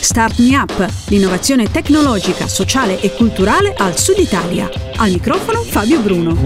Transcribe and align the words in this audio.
Start 0.00 0.38
Me 0.38 0.56
Up, 0.56 0.88
l'innovazione 1.08 1.70
tecnologica, 1.70 2.46
sociale 2.46 3.00
e 3.00 3.12
culturale 3.12 3.74
al 3.76 3.98
Sud 3.98 4.18
Italia. 4.18 4.70
Al 4.96 5.10
microfono 5.10 5.62
Fabio 5.62 6.00
Bruno. 6.00 6.38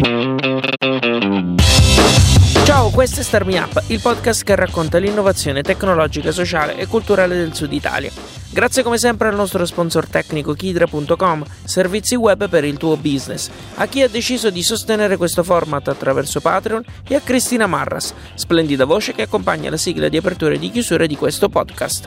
Ciao, 2.64 2.90
questo 2.90 3.20
è 3.20 3.22
Start 3.22 3.46
Me 3.46 3.58
Up, 3.58 3.82
il 3.88 4.00
podcast 4.00 4.44
che 4.44 4.54
racconta 4.54 4.98
l'innovazione 4.98 5.62
tecnologica, 5.62 6.30
sociale 6.30 6.76
e 6.76 6.86
culturale 6.86 7.36
del 7.36 7.54
Sud 7.54 7.72
Italia. 7.72 8.35
Grazie 8.56 8.82
come 8.82 8.96
sempre 8.96 9.28
al 9.28 9.34
nostro 9.34 9.66
sponsor 9.66 10.08
tecnico 10.08 10.54
Kidra.com, 10.54 11.44
servizi 11.64 12.14
web 12.14 12.48
per 12.48 12.64
il 12.64 12.78
tuo 12.78 12.96
business, 12.96 13.50
a 13.74 13.86
chi 13.86 14.00
ha 14.00 14.08
deciso 14.08 14.48
di 14.48 14.62
sostenere 14.62 15.18
questo 15.18 15.42
format 15.42 15.88
attraverso 15.88 16.40
Patreon 16.40 16.82
e 17.06 17.16
a 17.16 17.20
Cristina 17.20 17.66
Marras, 17.66 18.14
splendida 18.34 18.86
voce 18.86 19.12
che 19.12 19.20
accompagna 19.20 19.68
la 19.68 19.76
sigla 19.76 20.08
di 20.08 20.16
apertura 20.16 20.54
e 20.54 20.58
di 20.58 20.70
chiusura 20.70 21.04
di 21.04 21.16
questo 21.16 21.50
podcast. 21.50 22.06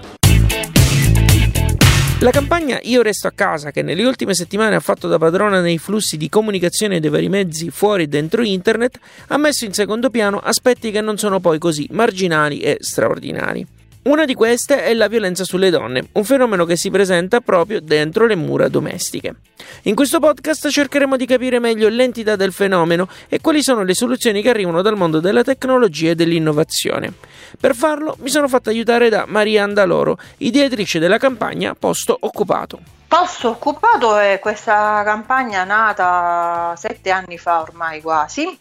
La 2.22 2.32
campagna 2.32 2.80
Io 2.82 3.04
resto 3.04 3.28
a 3.28 3.32
casa, 3.36 3.70
che 3.70 3.84
nelle 3.84 4.04
ultime 4.04 4.34
settimane 4.34 4.74
ha 4.74 4.80
fatto 4.80 5.08
da 5.08 5.20
padrona 5.20 5.62
nei 5.62 5.78
flussi 5.78 6.18
di 6.18 6.30
comunicazione 6.30 7.00
dei 7.00 7.12
vari 7.12 7.30
mezzi 7.30 7.70
fuori 7.70 8.04
e 8.04 8.08
dentro 8.08 8.42
internet, 8.42 9.00
ha 9.28 9.38
messo 9.38 9.66
in 9.66 9.74
secondo 9.74 10.10
piano 10.10 10.40
aspetti 10.40 10.90
che 10.90 11.02
non 11.02 11.20
sono 11.20 11.40
poi 11.40 11.60
così 11.60 11.88
marginali 11.92 12.62
e 12.62 12.78
straordinari. 12.80 13.78
Una 14.02 14.24
di 14.24 14.34
queste 14.34 14.84
è 14.84 14.94
la 14.94 15.10
violenza 15.10 15.44
sulle 15.44 15.70
donne, 15.70 16.08
un 16.14 16.24
fenomeno 16.24 16.64
che 16.64 16.78
si 16.78 16.90
presenta 16.90 17.42
proprio 17.42 17.82
dentro 17.82 18.28
le 18.28 18.36
mura 18.36 18.70
domestiche. 18.70 19.36
In 19.84 19.94
questo 19.94 20.22
podcast 20.22 20.70
cercheremo 20.70 21.18
di 21.18 21.26
capire 21.26 21.60
meglio 21.60 21.90
l'entità 21.90 22.38
del 22.38 22.54
fenomeno 22.54 23.10
e 23.28 23.42
quali 23.42 23.62
sono 23.62 23.84
le 23.84 23.94
soluzioni 23.94 24.42
che 24.42 24.50
arrivano 24.50 24.82
dal 24.82 24.96
mondo 24.96 25.20
della 25.20 25.44
tecnologia 25.44 26.12
e 26.12 26.16
dell'innovazione. 26.16 27.12
Per 27.60 27.76
farlo 27.76 28.16
mi 28.20 28.30
sono 28.30 28.48
fatto 28.48 28.70
aiutare 28.70 29.10
da 29.10 29.26
Maria 29.28 29.64
Andaloro, 29.64 30.18
ideatrice 30.38 31.00
della 31.00 31.18
campagna 31.18 31.76
Posto 31.78 32.16
Occupato. 32.22 32.80
Posto 33.06 33.50
Occupato 33.50 34.18
è 34.18 34.40
questa 34.40 35.02
campagna 35.04 35.66
nata 35.66 36.74
sette 36.78 37.10
anni 37.10 37.38
fa 37.38 37.60
ormai 37.60 38.02
quasi, 38.02 38.58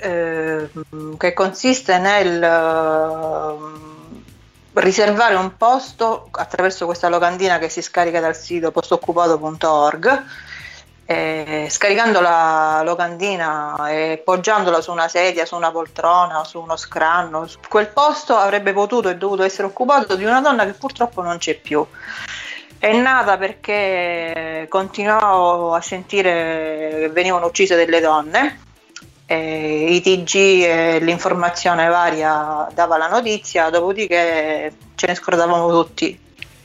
eh, 0.00 0.68
che 1.18 1.32
consiste 1.34 1.98
nel 1.98 2.40
riservare 4.80 5.34
un 5.34 5.56
posto 5.56 6.28
attraverso 6.30 6.86
questa 6.86 7.08
locandina 7.08 7.58
che 7.58 7.68
si 7.68 7.82
scarica 7.82 8.20
dal 8.20 8.36
sito 8.36 8.70
postoccupato.org. 8.70 10.24
Eh, 11.10 11.68
scaricando 11.70 12.20
la 12.20 12.82
locandina 12.84 13.88
e 13.88 14.20
poggiandola 14.22 14.82
su 14.82 14.90
una 14.92 15.08
sedia, 15.08 15.46
su 15.46 15.56
una 15.56 15.70
poltrona, 15.70 16.44
su 16.44 16.60
uno 16.60 16.76
scranno, 16.76 17.48
quel 17.66 17.88
posto 17.88 18.36
avrebbe 18.36 18.74
potuto 18.74 19.08
e 19.08 19.16
dovuto 19.16 19.42
essere 19.42 19.68
occupato 19.68 20.16
di 20.16 20.24
una 20.24 20.42
donna 20.42 20.66
che 20.66 20.72
purtroppo 20.74 21.22
non 21.22 21.38
c'è 21.38 21.54
più. 21.54 21.86
È 22.76 22.92
nata 22.92 23.38
perché 23.38 24.66
continuavo 24.68 25.74
a 25.74 25.80
sentire 25.80 26.96
che 27.00 27.10
venivano 27.10 27.46
uccise 27.46 27.74
delle 27.74 28.00
donne 28.00 28.66
eh, 29.30 29.94
i 29.94 30.00
TG 30.00 30.34
e 30.64 30.98
l'informazione 31.00 31.86
varia 31.88 32.66
dava 32.72 32.96
la 32.96 33.08
notizia, 33.08 33.68
dopodiché 33.68 34.72
ce 34.94 35.06
ne 35.06 35.14
scordavamo 35.14 35.68
tutti, 35.68 36.18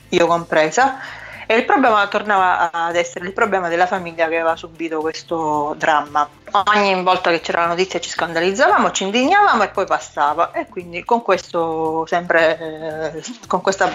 io 0.08 0.26
compresa, 0.26 0.98
e 1.46 1.56
il 1.56 1.66
problema 1.66 2.06
tornava 2.06 2.70
ad 2.72 2.96
essere 2.96 3.26
il 3.26 3.34
problema 3.34 3.68
della 3.68 3.86
famiglia 3.86 4.28
che 4.28 4.38
aveva 4.38 4.56
subito 4.56 5.00
questo 5.00 5.74
dramma. 5.76 6.26
Ogni 6.74 7.02
volta 7.02 7.30
che 7.30 7.40
c'era 7.40 7.62
la 7.62 7.66
notizia 7.68 8.00
ci 8.00 8.08
scandalizzavamo, 8.08 8.90
ci 8.92 9.02
indignavamo 9.02 9.62
e 9.62 9.68
poi 9.68 9.84
passava 9.84 10.52
e 10.52 10.66
quindi 10.66 11.04
con 11.04 11.20
questo 11.20 12.06
sempre 12.06 13.12
eh, 13.12 13.22
con, 13.46 13.60
questa, 13.60 13.92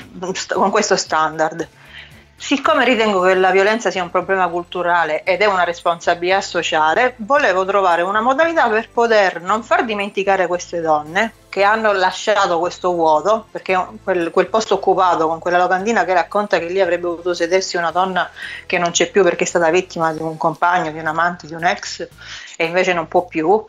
con 0.54 0.70
questo 0.70 0.96
standard. 0.96 1.68
Siccome 2.42 2.86
ritengo 2.86 3.20
che 3.20 3.36
la 3.36 3.52
violenza 3.52 3.92
sia 3.92 4.02
un 4.02 4.10
problema 4.10 4.48
culturale 4.48 5.24
ed 5.24 5.42
è 5.42 5.46
una 5.46 5.66
responsabilità 5.66 6.40
sociale, 6.40 7.16
volevo 7.18 7.66
trovare 7.66 8.02
una 8.02 8.22
modalità 8.22 8.70
per 8.70 8.90
poter 8.90 9.42
non 9.42 9.62
far 9.62 9.84
dimenticare 9.84 10.48
queste 10.48 10.80
donne 10.80 11.34
che 11.50 11.64
hanno 11.64 11.92
lasciato 11.92 12.58
questo 12.58 12.94
vuoto, 12.94 13.46
perché 13.52 13.78
quel, 14.02 14.32
quel, 14.32 14.48
posto 14.48 14.76
occupato 14.76 15.28
con 15.28 15.40
quella 15.40 15.58
locandina 15.58 16.06
che 16.06 16.14
racconta 16.14 16.60
che 16.60 16.68
lì 16.68 16.80
avrebbe 16.80 17.08
potuto 17.08 17.34
sedersi 17.34 17.76
una 17.76 17.92
donna 17.92 18.30
che 18.66 18.78
non 18.78 18.92
c'è 18.92 19.12
più 19.12 19.22
perché 19.22 19.44
è 19.44 19.48
stata 19.48 19.70
vittima 19.70 20.14
di 20.14 20.22
un 20.22 20.38
compagno, 20.38 20.92
di 20.92 21.00
un 21.00 21.08
amante, 21.08 21.46
di 21.46 21.54
un 21.54 21.66
ex 21.66 22.08
e 22.56 22.64
invece 22.64 22.94
non 22.94 23.10
può 23.10 23.26
più, 23.26 23.66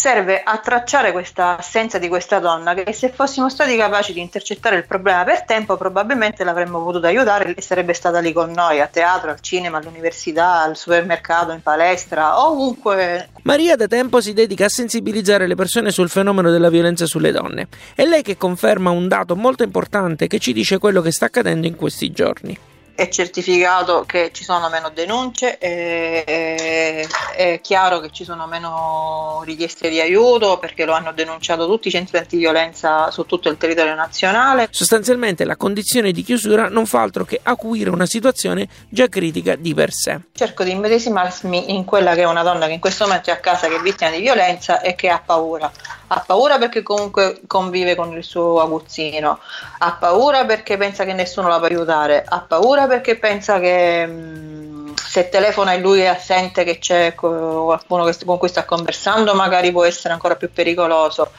serve 0.00 0.42
a 0.42 0.56
tracciare 0.56 1.12
questa 1.12 1.58
assenza 1.58 1.98
di 1.98 2.08
questa 2.08 2.38
donna 2.38 2.72
che 2.72 2.90
se 2.94 3.10
fossimo 3.10 3.50
stati 3.50 3.76
capaci 3.76 4.14
di 4.14 4.20
intercettare 4.20 4.76
il 4.76 4.86
problema 4.86 5.24
per 5.24 5.44
tempo 5.44 5.76
probabilmente 5.76 6.42
l'avremmo 6.42 6.82
potuto 6.82 7.06
aiutare 7.06 7.54
e 7.54 7.60
sarebbe 7.60 7.92
stata 7.92 8.18
lì 8.18 8.32
con 8.32 8.50
noi 8.50 8.80
a 8.80 8.86
teatro, 8.86 9.30
al 9.30 9.42
cinema, 9.42 9.76
all'università, 9.76 10.62
al 10.62 10.74
supermercato, 10.74 11.52
in 11.52 11.60
palestra, 11.60 12.42
ovunque. 12.46 13.28
Maria 13.42 13.76
da 13.76 13.88
tempo 13.88 14.22
si 14.22 14.32
dedica 14.32 14.64
a 14.64 14.70
sensibilizzare 14.70 15.46
le 15.46 15.54
persone 15.54 15.90
sul 15.90 16.08
fenomeno 16.08 16.50
della 16.50 16.70
violenza 16.70 17.04
sulle 17.04 17.30
donne. 17.30 17.68
È 17.94 18.06
lei 18.06 18.22
che 18.22 18.38
conferma 18.38 18.88
un 18.88 19.06
dato 19.06 19.36
molto 19.36 19.64
importante 19.64 20.28
che 20.28 20.38
ci 20.38 20.54
dice 20.54 20.78
quello 20.78 21.02
che 21.02 21.12
sta 21.12 21.26
accadendo 21.26 21.66
in 21.66 21.76
questi 21.76 22.10
giorni 22.10 22.58
è 22.94 23.08
certificato 23.08 24.04
che 24.06 24.30
ci 24.32 24.44
sono 24.44 24.68
meno 24.68 24.90
denunce, 24.90 25.58
è, 25.58 27.06
è, 27.34 27.60
chiaro 27.62 28.00
che 28.00 28.10
ci 28.10 28.24
sono 28.24 28.46
meno 28.46 29.42
richieste 29.44 29.88
di 29.88 30.00
aiuto 30.00 30.58
perché 30.58 30.84
lo 30.84 30.92
hanno 30.92 31.12
denunciato 31.12 31.66
tutti 31.66 31.88
i 31.88 31.90
centri 31.90 32.18
antiviolenza 32.18 33.10
su 33.10 33.24
tutto 33.24 33.48
il 33.48 33.56
territorio 33.56 33.94
nazionale. 33.94 34.68
Sostanzialmente 34.70 35.44
la 35.44 35.56
condizione 35.56 36.12
di 36.12 36.22
chiusura 36.22 36.68
non 36.68 36.86
fa 36.86 37.00
altro 37.00 37.24
che 37.24 37.40
acuire 37.42 37.90
una 37.90 38.06
situazione 38.06 38.68
già 38.88 39.08
critica 39.08 39.56
di 39.56 39.74
per 39.74 39.92
sé. 39.92 40.20
Cerco 40.32 40.64
di 40.64 40.72
immedesimarmi 40.72 41.74
in 41.74 41.84
quella 41.84 42.14
che 42.14 42.22
è 42.22 42.26
una 42.26 42.42
donna 42.42 42.66
che 42.66 42.72
in 42.72 42.80
questo 42.80 43.06
momento 43.06 43.30
è 43.30 43.32
a 43.32 43.38
casa, 43.38 43.68
che 43.68 43.76
è 43.76 43.80
vittima 43.80 44.10
di 44.10 44.20
violenza 44.20 44.80
e 44.80 44.94
che 44.94 45.08
ha 45.08 45.22
paura 45.24 45.70
ha 46.12 46.24
paura 46.26 46.58
perché 46.58 46.82
comunque 46.82 47.40
convive 47.46 47.94
con 47.94 48.16
il 48.16 48.24
suo 48.24 48.60
aguzzino, 48.60 49.38
ha 49.78 49.92
paura 49.92 50.44
perché 50.44 50.76
pensa 50.76 51.04
che 51.04 51.12
nessuno 51.12 51.48
la 51.48 51.58
può 51.58 51.66
aiutare, 51.66 52.24
ha 52.26 52.40
paura 52.40 52.79
perché 52.86 53.16
pensa 53.16 53.58
che 53.58 54.06
mm, 54.06 54.92
se 54.94 55.28
telefona 55.28 55.72
e 55.72 55.78
lui 55.78 56.00
è 56.00 56.06
assente 56.06 56.64
che 56.64 56.78
c'è 56.78 57.14
qualcuno 57.14 58.08
con 58.24 58.38
cui 58.38 58.48
sta 58.48 58.64
conversando 58.64 59.34
magari 59.34 59.72
può 59.72 59.84
essere 59.84 60.12
ancora 60.12 60.36
più 60.36 60.52
pericoloso, 60.52 61.30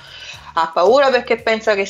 ha 0.54 0.72
paura 0.74 1.10
perché 1.10 1.38
pensa 1.38 1.74
che 1.74 1.90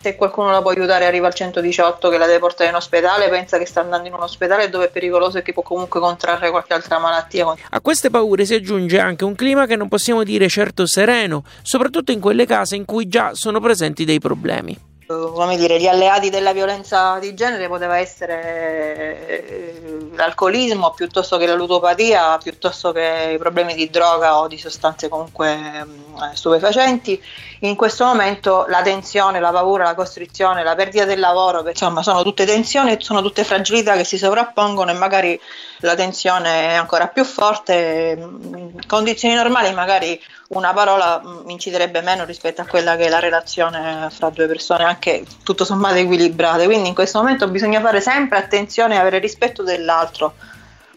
se 0.00 0.16
qualcuno 0.16 0.50
la 0.50 0.62
può 0.62 0.70
aiutare 0.70 1.06
arriva 1.06 1.26
al 1.26 1.34
118 1.34 2.08
che 2.08 2.18
la 2.18 2.26
deve 2.26 2.38
portare 2.38 2.70
in 2.70 2.76
ospedale, 2.76 3.28
pensa 3.28 3.58
che 3.58 3.66
sta 3.66 3.80
andando 3.80 4.06
in 4.06 4.14
un 4.14 4.22
ospedale 4.22 4.70
dove 4.70 4.86
è 4.86 4.90
pericoloso 4.90 5.38
e 5.38 5.42
che 5.42 5.52
può 5.52 5.62
comunque 5.62 6.00
contrarre 6.00 6.50
qualche 6.50 6.72
altra 6.72 6.98
malattia. 6.98 7.52
A 7.70 7.80
queste 7.80 8.08
paure 8.08 8.44
si 8.44 8.54
aggiunge 8.54 9.00
anche 9.00 9.24
un 9.24 9.34
clima 9.34 9.66
che 9.66 9.76
non 9.76 9.88
possiamo 9.88 10.22
dire 10.22 10.48
certo 10.48 10.86
sereno, 10.86 11.42
soprattutto 11.62 12.12
in 12.12 12.20
quelle 12.20 12.46
case 12.46 12.76
in 12.76 12.84
cui 12.84 13.08
già 13.08 13.34
sono 13.34 13.60
presenti 13.60 14.04
dei 14.04 14.20
problemi 14.20 14.87
come 15.08 15.56
dire, 15.56 15.80
gli 15.80 15.86
alleati 15.86 16.28
della 16.28 16.52
violenza 16.52 17.18
di 17.18 17.32
genere 17.32 17.66
poteva 17.66 17.96
essere 17.96 19.26
eh, 19.26 20.10
l'alcolismo 20.14 20.90
piuttosto 20.90 21.38
che 21.38 21.46
la 21.46 21.54
ludopatia, 21.54 22.36
piuttosto 22.36 22.92
che 22.92 23.30
i 23.32 23.38
problemi 23.38 23.74
di 23.74 23.88
droga 23.88 24.38
o 24.38 24.48
di 24.48 24.58
sostanze 24.58 25.08
comunque 25.08 25.56
mm, 25.56 26.32
stupefacenti. 26.34 27.18
In 27.60 27.74
questo 27.74 28.04
momento 28.04 28.66
la 28.68 28.82
tensione, 28.82 29.40
la 29.40 29.50
paura, 29.50 29.82
la 29.82 29.94
costrizione, 29.96 30.62
la 30.62 30.76
perdita 30.76 31.04
del 31.04 31.18
lavoro, 31.18 31.68
insomma 31.68 32.04
sono 32.04 32.22
tutte 32.22 32.46
tensioni, 32.46 32.96
sono 33.00 33.20
tutte 33.20 33.42
fragilità 33.42 33.96
che 33.96 34.04
si 34.04 34.16
sovrappongono 34.16 34.92
e 34.92 34.94
magari 34.94 35.40
la 35.78 35.96
tensione 35.96 36.68
è 36.68 36.74
ancora 36.74 37.08
più 37.08 37.24
forte. 37.24 38.16
In 38.16 38.86
condizioni 38.86 39.34
normali 39.34 39.72
magari 39.74 40.20
una 40.48 40.72
parola 40.72 41.20
mm, 41.20 41.48
inciderebbe 41.50 42.00
meno 42.00 42.24
rispetto 42.24 42.60
a 42.60 42.66
quella 42.66 42.94
che 42.94 43.06
è 43.06 43.08
la 43.08 43.18
relazione 43.18 44.08
fra 44.10 44.30
due 44.30 44.46
persone, 44.46 44.84
anche 44.84 45.24
tutto 45.42 45.64
sommato 45.64 45.96
equilibrate. 45.96 46.66
Quindi 46.66 46.88
in 46.88 46.94
questo 46.94 47.18
momento 47.18 47.48
bisogna 47.48 47.80
fare 47.80 48.00
sempre 48.00 48.38
attenzione 48.38 48.94
e 48.94 48.98
avere 48.98 49.18
rispetto 49.18 49.64
dell'altro, 49.64 50.34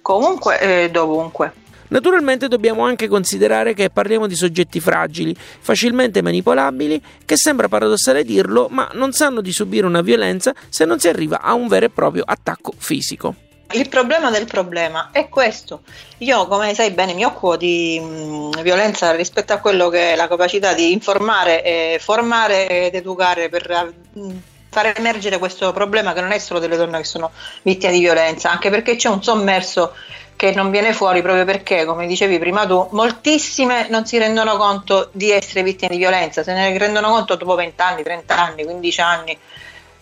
comunque 0.03 0.59
e 0.59 0.91
dovunque. 0.91 1.60
Naturalmente 1.91 2.47
dobbiamo 2.47 2.85
anche 2.85 3.09
considerare 3.09 3.73
che 3.73 3.89
parliamo 3.89 4.25
di 4.25 4.35
soggetti 4.35 4.79
fragili, 4.79 5.35
facilmente 5.35 6.21
manipolabili, 6.21 7.01
che 7.25 7.35
sembra 7.35 7.67
paradossale 7.67 8.23
dirlo, 8.23 8.67
ma 8.69 8.89
non 8.93 9.11
sanno 9.11 9.41
di 9.41 9.51
subire 9.51 9.85
una 9.85 9.99
violenza 9.99 10.53
se 10.69 10.85
non 10.85 10.99
si 11.01 11.09
arriva 11.09 11.41
a 11.41 11.53
un 11.53 11.67
vero 11.67 11.87
e 11.87 11.89
proprio 11.89 12.23
attacco 12.25 12.73
fisico. 12.77 13.35
Il 13.73 13.89
problema 13.89 14.31
del 14.31 14.45
problema 14.45 15.09
è 15.11 15.27
questo. 15.27 15.81
Io, 16.19 16.47
come 16.47 16.73
sai 16.73 16.91
bene, 16.91 17.13
mi 17.13 17.25
occupo 17.25 17.57
di 17.57 17.99
mh, 17.99 18.61
violenza 18.61 19.13
rispetto 19.13 19.51
a 19.51 19.57
quello 19.57 19.89
che 19.89 20.13
è 20.13 20.15
la 20.15 20.29
capacità 20.29 20.73
di 20.73 20.93
informare, 20.93 21.61
e 21.61 21.99
formare 22.01 22.85
ed 22.85 22.95
educare 22.95 23.49
per 23.49 23.93
mh, 24.13 24.29
far 24.69 24.93
emergere 24.95 25.37
questo 25.39 25.73
problema 25.73 26.13
che 26.13 26.21
non 26.21 26.31
è 26.31 26.37
solo 26.37 26.61
delle 26.61 26.77
donne 26.77 26.99
che 26.99 27.03
sono 27.03 27.31
vittime 27.63 27.91
di 27.91 27.99
violenza, 27.99 28.49
anche 28.49 28.69
perché 28.69 28.95
c'è 28.95 29.09
un 29.09 29.21
sommerso 29.21 29.93
che 30.41 30.53
non 30.55 30.71
viene 30.71 30.91
fuori 30.91 31.21
proprio 31.21 31.45
perché, 31.45 31.85
come 31.85 32.07
dicevi 32.07 32.39
prima 32.39 32.65
tu, 32.65 32.87
moltissime 32.93 33.85
non 33.89 34.07
si 34.07 34.17
rendono 34.17 34.57
conto 34.57 35.09
di 35.11 35.29
essere 35.29 35.61
vittime 35.61 35.91
di 35.91 35.97
violenza, 35.97 36.41
se 36.41 36.51
ne 36.51 36.75
rendono 36.79 37.09
conto 37.09 37.35
dopo 37.35 37.53
20 37.53 37.79
anni, 37.79 38.01
30 38.01 38.35
anni, 38.35 38.63
15 38.63 39.01
anni, 39.01 39.37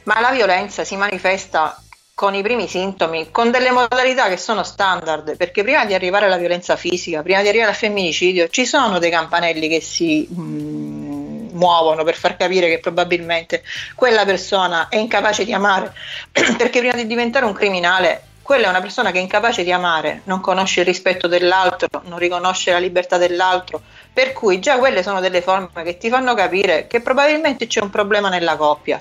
ma 0.04 0.22
la 0.22 0.32
violenza 0.32 0.86
si 0.86 0.96
manifesta 0.96 1.78
con 2.14 2.36
i 2.36 2.42
primi 2.42 2.70
sintomi, 2.70 3.32
con 3.32 3.52
delle 3.52 3.72
modalità 3.72 4.30
che 4.30 4.38
sono 4.38 4.64
standard, 4.64 5.36
perché 5.36 5.62
prima 5.62 5.84
di 5.84 5.94
arrivare 5.94 6.28
alla 6.28 6.38
violenza 6.38 6.78
fisica, 6.78 7.22
prima 7.22 7.42
di 7.42 7.50
arrivare 7.50 7.72
al 7.72 7.76
femminicidio, 7.76 8.48
ci 8.48 8.66
sono 8.66 8.98
dei 8.98 9.12
campanelli 9.12 9.68
che 9.68 9.82
si 9.82 10.26
mh, 10.26 10.42
mm, 10.42 11.50
muovono 11.52 12.06
per 12.06 12.16
far 12.16 12.38
capire 12.38 12.70
che 12.70 12.80
probabilmente 12.80 13.62
quella 13.94 14.24
persona 14.24 14.88
è 14.88 14.96
incapace 14.96 15.44
di 15.44 15.52
amare, 15.52 15.94
perché 16.32 16.80
prima 16.80 16.94
di 16.94 17.06
diventare 17.06 17.44
un 17.44 17.52
criminale, 17.52 18.24
quella 18.50 18.66
è 18.66 18.69
una 18.69 18.81
persona 18.81 19.12
che 19.12 19.19
è 19.19 19.22
incapace 19.22 19.63
di 19.63 19.72
amare, 19.72 20.22
non 20.24 20.42
conosce 20.42 20.80
il 20.80 20.88
rispetto 20.88 21.28
dell'altro, 21.28 21.88
non 22.06 22.18
riconosce 22.18 22.72
la 22.72 22.80
libertà 22.80 23.18
dell'altro, 23.18 23.80
per 24.12 24.34
cui 24.34 24.57
già 24.60 24.80
quelle 24.80 25.04
sono 25.04 25.19
delle 25.19 25.44
forme 25.44 25.84
che 25.84 26.00
ti 26.00 26.10
fanno 26.10 26.34
capire 26.34 26.88
che 26.88 27.00
probabilmente 27.00 27.68
c'è 27.68 27.80
un 27.80 27.92
problema 27.92 28.28
nella 28.28 28.57
coppia 28.57 29.00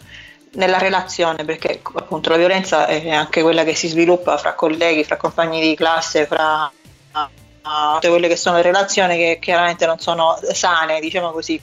nella 0.53 0.77
relazione, 0.77 1.47
perché 1.47 1.81
appunto 1.95 2.29
la 2.29 2.37
violenza 2.37 2.85
è 2.89 3.09
anche 3.09 3.41
quella 3.41 3.65
che 3.65 3.75
si 3.75 3.89
sviluppa 3.89 4.37
fra 4.37 4.53
colleghi, 4.53 5.03
fra 5.03 5.17
compagni 5.17 5.63
di 5.63 5.75
classe, 5.75 6.27
fra 6.27 6.71
uh, 7.15 7.95
tutte 7.95 8.09
quelle 8.11 8.29
che 8.29 8.37
sono 8.37 8.57
le 8.57 8.63
relazioni 8.63 9.17
che 9.17 9.39
chiaramente 9.41 9.87
non 9.87 9.99
sono 9.99 10.39
sane, 10.53 11.01
diciamo 11.01 11.31
così 11.31 11.59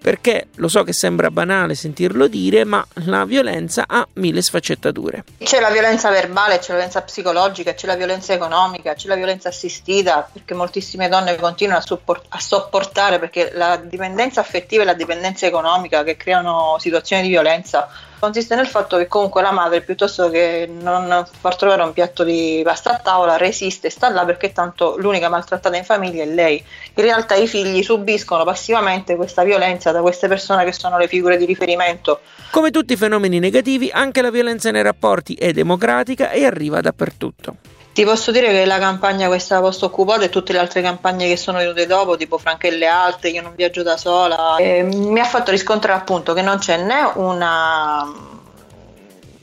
perché 0.00 0.46
lo 0.56 0.68
so 0.68 0.84
che 0.84 0.92
sembra 0.92 1.30
banale 1.30 1.74
sentirlo 1.74 2.28
dire, 2.28 2.64
ma 2.64 2.86
la 3.04 3.24
violenza 3.24 3.84
ha 3.86 4.06
mille 4.14 4.42
sfaccettature. 4.42 5.24
C'è 5.38 5.60
la 5.60 5.70
violenza 5.70 6.10
verbale, 6.10 6.58
c'è 6.58 6.68
la 6.68 6.74
violenza 6.74 7.02
psicologica, 7.02 7.74
c'è 7.74 7.86
la 7.86 7.96
violenza 7.96 8.32
economica, 8.32 8.94
c'è 8.94 9.08
la 9.08 9.16
violenza 9.16 9.48
assistita, 9.48 10.28
perché 10.32 10.54
moltissime 10.54 11.08
donne 11.08 11.36
continuano 11.36 11.80
a, 11.80 11.84
support- 11.84 12.26
a 12.28 12.40
sopportare 12.40 13.18
perché 13.18 13.50
la 13.54 13.76
dipendenza 13.76 14.40
affettiva 14.40 14.82
e 14.82 14.86
la 14.86 14.94
dipendenza 14.94 15.46
economica 15.46 16.04
che 16.04 16.16
creano 16.16 16.76
situazioni 16.78 17.22
di 17.22 17.28
violenza 17.28 17.88
consiste 18.18 18.54
nel 18.54 18.66
fatto 18.66 18.96
che 18.96 19.06
comunque 19.06 19.42
la 19.42 19.52
madre 19.52 19.80
piuttosto 19.80 20.28
che 20.28 20.68
non 20.70 21.26
far 21.40 21.56
trovare 21.56 21.82
un 21.82 21.92
piatto 21.92 22.24
di 22.24 22.60
pasta 22.64 22.96
a 22.96 22.98
tavola 22.98 23.36
resiste, 23.36 23.90
sta 23.90 24.08
là 24.10 24.24
perché 24.24 24.52
tanto 24.52 24.96
l'unica 24.98 25.28
maltrattata 25.28 25.76
in 25.76 25.84
famiglia 25.84 26.22
è 26.22 26.26
lei. 26.26 26.62
In 26.94 27.02
realtà 27.02 27.34
i 27.34 27.46
figli 27.46 27.82
subiscono 27.82 28.44
passivamente 28.44 29.16
questa 29.16 29.44
violenza 29.44 29.92
da 29.92 30.00
queste 30.00 30.28
persone 30.28 30.64
che 30.64 30.72
sono 30.72 30.98
le 30.98 31.08
figure 31.08 31.36
di 31.36 31.44
riferimento. 31.44 32.20
Come 32.50 32.70
tutti 32.70 32.92
i 32.92 32.96
fenomeni 32.96 33.38
negativi, 33.38 33.90
anche 33.92 34.22
la 34.22 34.30
violenza 34.30 34.70
nei 34.70 34.82
rapporti 34.82 35.34
è 35.34 35.52
democratica 35.52 36.30
e 36.30 36.44
arriva 36.44 36.80
dappertutto. 36.80 37.77
Ti 37.98 38.04
posso 38.04 38.30
dire 38.30 38.52
che 38.52 38.64
la 38.64 38.78
campagna 38.78 39.26
questa 39.26 39.58
posto 39.58 39.86
occupato 39.86 40.20
e 40.20 40.28
tutte 40.28 40.52
le 40.52 40.60
altre 40.60 40.80
campagne 40.80 41.26
che 41.26 41.36
sono 41.36 41.58
venute 41.58 41.84
dopo, 41.84 42.16
tipo 42.16 42.38
Franchelle 42.38 42.86
Alte, 42.86 43.28
Io 43.30 43.42
non 43.42 43.56
viaggio 43.56 43.82
da 43.82 43.96
sola, 43.96 44.54
eh, 44.58 44.84
mi 44.84 45.18
ha 45.18 45.24
fatto 45.24 45.50
riscontrare 45.50 45.98
appunto 45.98 46.32
che 46.32 46.40
non 46.40 46.58
c'è 46.58 46.76
né 46.76 47.10
una 47.16 48.06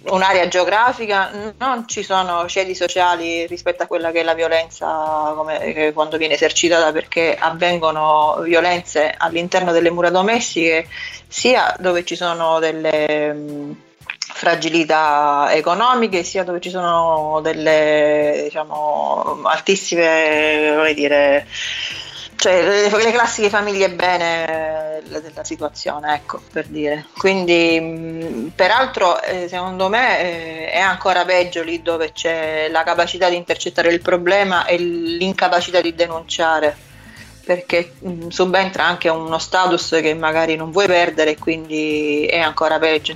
un'area 0.04 0.48
geografica, 0.48 1.54
non 1.58 1.86
ci 1.86 2.02
sono 2.02 2.48
cedi 2.48 2.74
sociali 2.74 3.46
rispetto 3.46 3.84
a 3.84 3.88
quella 3.88 4.12
che 4.12 4.22
è 4.22 4.24
la 4.24 4.36
violenza 4.36 5.34
come, 5.36 5.92
quando 5.94 6.16
viene 6.16 6.36
esercitata 6.36 6.94
perché 6.94 7.36
avvengono 7.38 8.40
violenze 8.42 9.14
all'interno 9.18 9.74
delle 9.74 9.92
mura 9.92 10.12
domestiche 10.12 10.88
sia 11.28 11.76
dove 11.78 12.06
ci 12.06 12.16
sono 12.16 12.60
delle 12.60 13.84
fragilità 14.34 15.50
economiche, 15.52 16.24
sia 16.24 16.44
dove 16.44 16.60
ci 16.60 16.70
sono 16.70 17.40
delle 17.42 18.42
diciamo, 18.44 19.42
altissime, 19.44 20.74
come 20.76 20.94
dire, 20.94 21.48
cioè 22.36 22.90
le, 22.90 23.04
le, 23.04 23.12
classiche 23.12 23.50
famiglie 23.50 23.92
bene 23.92 25.02
della 25.08 25.44
situazione, 25.44 26.16
ecco, 26.16 26.42
per 26.52 26.68
dire. 26.68 27.08
Quindi, 27.18 27.80
mh, 27.80 28.52
peraltro, 28.56 29.22
eh, 29.22 29.48
secondo 29.48 29.88
me 29.90 30.20
eh, 30.20 30.72
è 30.72 30.80
ancora 30.80 31.24
peggio 31.24 31.64
lì 31.64 31.82
dove 31.82 32.12
c'è 32.12 32.68
la 32.70 32.84
capacità 32.84 33.30
di 33.30 33.36
intercettare 33.36 33.92
il 33.92 34.02
problema 34.02 34.66
e 34.66 34.78
l'incapacità 34.78 35.82
di 35.82 35.96
denunciare 35.96 36.76
perché 37.46 37.94
mh, 38.00 38.28
subentra 38.28 38.86
anche 38.86 39.08
uno 39.08 39.38
status 39.38 40.00
che 40.02 40.14
magari 40.16 40.56
non 40.56 40.72
vuoi 40.72 40.88
perdere 40.88 41.32
e 41.32 41.38
quindi 41.38 42.26
è 42.26 42.40
ancora 42.40 42.80
peggio. 42.80 43.16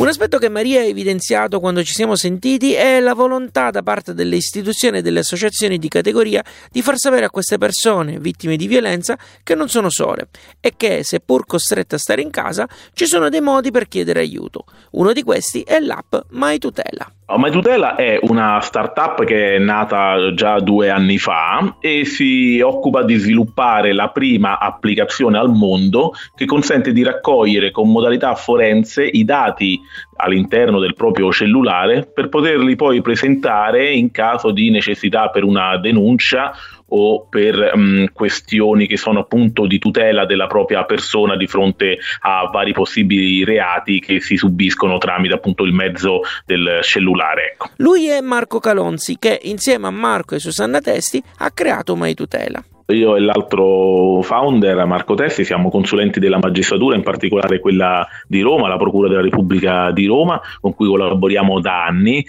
Un 0.00 0.08
aspetto 0.08 0.38
che 0.38 0.48
Maria 0.48 0.80
ha 0.80 0.84
evidenziato 0.84 1.60
quando 1.60 1.84
ci 1.84 1.92
siamo 1.92 2.16
sentiti 2.16 2.72
è 2.72 3.00
la 3.00 3.12
volontà 3.12 3.68
da 3.68 3.82
parte 3.82 4.14
delle 4.14 4.36
istituzioni 4.36 4.96
e 4.96 5.02
delle 5.02 5.18
associazioni 5.18 5.76
di 5.76 5.88
categoria 5.88 6.42
di 6.70 6.80
far 6.80 6.96
sapere 6.96 7.26
a 7.26 7.30
queste 7.30 7.58
persone 7.58 8.18
vittime 8.18 8.56
di 8.56 8.66
violenza 8.66 9.18
che 9.42 9.54
non 9.54 9.68
sono 9.68 9.90
sole 9.90 10.28
e 10.58 10.72
che, 10.74 11.04
seppur 11.04 11.44
costrette 11.44 11.96
a 11.96 11.98
stare 11.98 12.22
in 12.22 12.30
casa, 12.30 12.66
ci 12.94 13.04
sono 13.04 13.28
dei 13.28 13.42
modi 13.42 13.70
per 13.70 13.88
chiedere 13.88 14.20
aiuto. 14.20 14.64
Uno 14.92 15.12
di 15.12 15.22
questi 15.22 15.60
è 15.60 15.78
l'app 15.80 16.14
Mai 16.30 16.58
Tutela. 16.58 17.12
Mai 17.36 17.52
Tutela 17.52 17.94
è 17.94 18.18
una 18.22 18.60
startup 18.60 19.22
che 19.24 19.54
è 19.54 19.58
nata 19.58 20.34
già 20.34 20.58
due 20.58 20.90
anni 20.90 21.16
fa 21.18 21.76
e 21.78 22.04
si 22.04 22.60
occupa 22.60 23.04
di 23.04 23.14
sviluppare 23.16 23.92
la 23.92 24.08
prima 24.08 24.58
applicazione 24.58 25.38
al 25.38 25.50
mondo 25.50 26.12
che 26.34 26.44
consente 26.44 26.92
di 26.92 27.04
raccogliere 27.04 27.70
con 27.70 27.88
modalità 27.88 28.34
forense 28.34 29.04
i 29.04 29.24
dati 29.24 29.80
all'interno 30.20 30.78
del 30.78 30.94
proprio 30.94 31.32
cellulare 31.32 32.06
per 32.06 32.28
poterli 32.28 32.76
poi 32.76 33.02
presentare 33.02 33.90
in 33.90 34.10
caso 34.10 34.50
di 34.50 34.70
necessità 34.70 35.28
per 35.30 35.44
una 35.44 35.76
denuncia 35.78 36.52
o 36.90 37.26
per 37.28 37.72
um, 37.74 38.06
questioni 38.12 38.86
che 38.86 38.96
sono 38.96 39.20
appunto 39.20 39.66
di 39.66 39.78
tutela 39.78 40.24
della 40.24 40.46
propria 40.46 40.84
persona 40.84 41.36
di 41.36 41.46
fronte 41.46 41.98
a 42.20 42.48
vari 42.52 42.72
possibili 42.72 43.44
reati 43.44 44.00
che 44.00 44.20
si 44.20 44.36
subiscono 44.36 44.98
tramite 44.98 45.34
appunto 45.34 45.64
il 45.64 45.72
mezzo 45.72 46.22
del 46.44 46.80
cellulare. 46.82 47.52
Ecco. 47.52 47.70
Lui 47.76 48.08
è 48.08 48.20
Marco 48.20 48.58
Calonzi 48.58 49.16
che 49.18 49.38
insieme 49.42 49.86
a 49.86 49.90
Marco 49.90 50.34
e 50.34 50.38
Susanna 50.38 50.80
Testi 50.80 51.22
ha 51.38 51.50
creato 51.50 51.96
Mai 51.96 52.14
Tutela. 52.14 52.62
Io 52.90 53.16
e 53.16 53.20
l'altro 53.20 54.20
founder, 54.22 54.84
Marco 54.86 55.14
Tessi, 55.14 55.44
siamo 55.44 55.70
consulenti 55.70 56.20
della 56.20 56.38
magistratura, 56.38 56.96
in 56.96 57.02
particolare 57.02 57.58
quella 57.60 58.06
di 58.26 58.40
Roma, 58.40 58.68
la 58.68 58.76
Procura 58.76 59.08
della 59.08 59.20
Repubblica 59.22 59.90
di 59.90 60.06
Roma, 60.06 60.40
con 60.60 60.74
cui 60.74 60.86
collaboriamo 60.86 61.60
da 61.60 61.84
anni. 61.84 62.24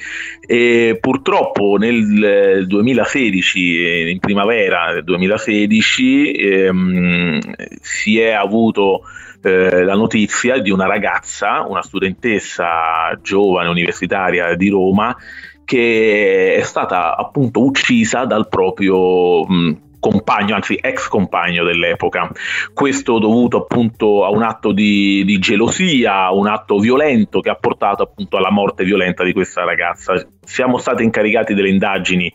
E 0.45 0.97
purtroppo 0.99 1.77
nel 1.77 2.65
2016, 2.67 4.09
in 4.11 4.19
primavera 4.19 4.93
del 4.93 5.03
2016, 5.03 6.31
ehm, 6.31 7.39
si 7.81 8.19
è 8.19 8.31
avuto 8.31 9.01
eh, 9.41 9.83
la 9.83 9.95
notizia 9.95 10.59
di 10.59 10.69
una 10.69 10.85
ragazza, 10.85 11.65
una 11.67 11.81
studentessa 11.81 13.17
giovane 13.21 13.69
universitaria 13.69 14.55
di 14.55 14.69
Roma, 14.69 15.15
che 15.65 16.55
è 16.55 16.61
stata 16.61 17.15
appunto 17.15 17.63
uccisa 17.63 18.25
dal 18.25 18.47
proprio 18.49 19.45
mh, 19.45 19.77
compagno, 20.01 20.55
anzi 20.55 20.77
ex 20.81 21.07
compagno 21.07 21.63
dell'epoca. 21.63 22.29
Questo 22.73 23.19
dovuto 23.19 23.57
appunto 23.61 24.25
a 24.25 24.29
un 24.29 24.41
atto 24.43 24.73
di, 24.73 25.23
di 25.23 25.39
gelosia, 25.39 26.29
un 26.31 26.47
atto 26.47 26.77
violento 26.79 27.39
che 27.39 27.49
ha 27.49 27.55
portato 27.55 28.03
appunto 28.03 28.35
alla 28.35 28.51
morte 28.51 28.83
violenta 28.83 29.23
di 29.23 29.31
questa 29.31 29.63
ragazza. 29.63 30.21
Siamo 30.43 30.77
stati 30.79 31.03
incaricati 31.03 31.53
delle 31.53 31.69
indagini 31.69 32.29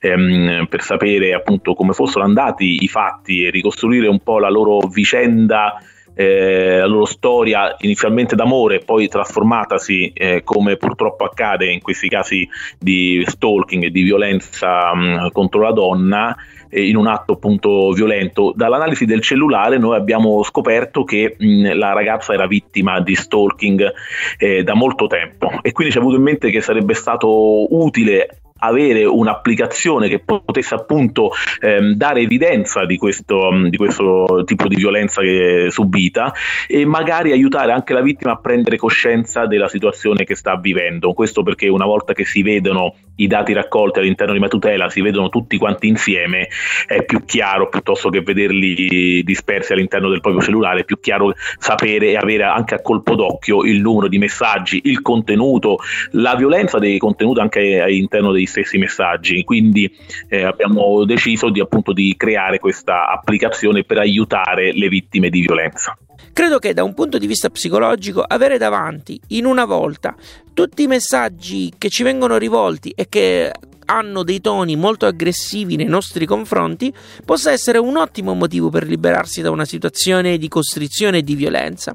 ehm, 0.00 0.66
per 0.68 0.82
sapere 0.82 1.32
appunto 1.32 1.72
come 1.72 1.92
fossero 1.92 2.24
andati 2.24 2.82
i 2.82 2.88
fatti 2.88 3.44
e 3.44 3.50
ricostruire 3.50 4.08
un 4.08 4.18
po' 4.18 4.38
la 4.38 4.50
loro 4.50 4.78
vicenda 4.88 5.80
eh, 6.14 6.78
la 6.78 6.86
loro 6.86 7.04
storia 7.04 7.74
inizialmente 7.78 8.34
d'amore, 8.34 8.80
poi 8.80 9.08
trasformatasi, 9.08 10.12
eh, 10.12 10.42
come 10.44 10.76
purtroppo 10.76 11.24
accade 11.24 11.70
in 11.70 11.80
questi 11.80 12.08
casi 12.08 12.48
di 12.78 13.22
stalking 13.26 13.84
e 13.84 13.90
di 13.90 14.02
violenza 14.02 14.94
mh, 14.94 15.30
contro 15.32 15.62
la 15.62 15.72
donna, 15.72 16.36
in 16.72 16.96
un 16.96 17.06
atto 17.06 17.34
appunto 17.34 17.90
violento. 17.92 18.52
Dall'analisi 18.54 19.04
del 19.04 19.20
cellulare 19.20 19.78
noi 19.78 19.96
abbiamo 19.96 20.42
scoperto 20.42 21.04
che 21.04 21.36
mh, 21.38 21.74
la 21.74 21.92
ragazza 21.92 22.32
era 22.32 22.46
vittima 22.46 23.00
di 23.00 23.14
stalking 23.14 23.92
eh, 24.38 24.62
da 24.62 24.74
molto 24.74 25.06
tempo 25.06 25.50
e 25.62 25.72
quindi 25.72 25.92
ci 25.92 25.98
è 25.98 26.00
avuto 26.00 26.16
in 26.16 26.22
mente 26.22 26.50
che 26.50 26.60
sarebbe 26.60 26.94
stato 26.94 27.74
utile 27.74 28.42
avere 28.62 29.04
un'applicazione 29.04 30.08
che 30.08 30.20
potesse 30.20 30.74
appunto 30.74 31.30
ehm, 31.60 31.94
dare 31.94 32.20
evidenza 32.20 32.84
di 32.84 32.96
questo, 32.96 33.50
di 33.68 33.76
questo 33.76 34.42
tipo 34.44 34.68
di 34.68 34.76
violenza 34.76 35.20
che 35.20 35.66
è 35.66 35.70
subita 35.70 36.32
e 36.66 36.84
magari 36.84 37.32
aiutare 37.32 37.72
anche 37.72 37.92
la 37.92 38.00
vittima 38.00 38.32
a 38.32 38.36
prendere 38.36 38.76
coscienza 38.76 39.46
della 39.46 39.68
situazione 39.68 40.24
che 40.24 40.34
sta 40.34 40.56
vivendo. 40.56 41.12
Questo 41.12 41.42
perché 41.42 41.68
una 41.68 41.86
volta 41.86 42.12
che 42.12 42.24
si 42.24 42.42
vedono 42.42 42.94
i 43.16 43.26
dati 43.26 43.52
raccolti 43.52 43.98
all'interno 43.98 44.32
di 44.32 44.38
Matutela, 44.38 44.88
si 44.88 45.00
vedono 45.00 45.28
tutti 45.28 45.58
quanti 45.58 45.86
insieme, 45.86 46.48
è 46.86 47.04
più 47.04 47.24
chiaro 47.24 47.68
piuttosto 47.68 48.08
che 48.08 48.22
vederli 48.22 49.22
dispersi 49.22 49.72
all'interno 49.72 50.08
del 50.08 50.20
proprio 50.20 50.42
cellulare, 50.42 50.80
è 50.80 50.84
più 50.84 50.98
chiaro 50.98 51.34
sapere 51.58 52.10
e 52.10 52.16
avere 52.16 52.44
anche 52.44 52.74
a 52.74 52.80
colpo 52.80 53.14
d'occhio 53.14 53.64
il 53.64 53.80
numero 53.80 54.08
di 54.08 54.18
messaggi, 54.18 54.80
il 54.84 55.02
contenuto, 55.02 55.78
la 56.12 56.34
violenza 56.34 56.78
dei 56.78 56.98
contenuti 56.98 57.40
anche 57.40 57.80
all'interno 57.80 58.32
dei 58.32 58.46
stessi 58.52 58.78
messaggi. 58.78 59.42
Quindi 59.42 59.90
eh, 60.28 60.44
abbiamo 60.44 61.04
deciso 61.04 61.50
di, 61.50 61.60
appunto, 61.60 61.92
di 61.92 62.14
creare 62.16 62.58
questa 62.58 63.08
applicazione 63.08 63.82
per 63.84 63.98
aiutare 63.98 64.72
le 64.72 64.88
vittime 64.88 65.30
di 65.30 65.40
violenza. 65.40 65.96
Credo 66.32 66.58
che 66.58 66.72
da 66.72 66.84
un 66.84 66.94
punto 66.94 67.18
di 67.18 67.26
vista 67.26 67.50
psicologico 67.50 68.22
avere 68.22 68.56
davanti 68.56 69.20
in 69.28 69.44
una 69.44 69.64
volta 69.64 70.14
tutti 70.54 70.84
i 70.84 70.86
messaggi 70.86 71.72
che 71.76 71.88
ci 71.88 72.02
vengono 72.02 72.38
rivolti 72.38 72.92
e 72.94 73.06
che 73.08 73.50
hanno 73.86 74.22
dei 74.22 74.40
toni 74.40 74.76
molto 74.76 75.06
aggressivi 75.06 75.76
nei 75.76 75.86
nostri 75.86 76.24
confronti 76.24 76.92
possa 77.24 77.50
essere 77.50 77.78
un 77.78 77.96
ottimo 77.96 78.32
motivo 78.32 78.70
per 78.70 78.86
liberarsi 78.86 79.42
da 79.42 79.50
una 79.50 79.64
situazione 79.64 80.38
di 80.38 80.48
costrizione 80.48 81.18
e 81.18 81.22
di 81.22 81.34
violenza 81.34 81.94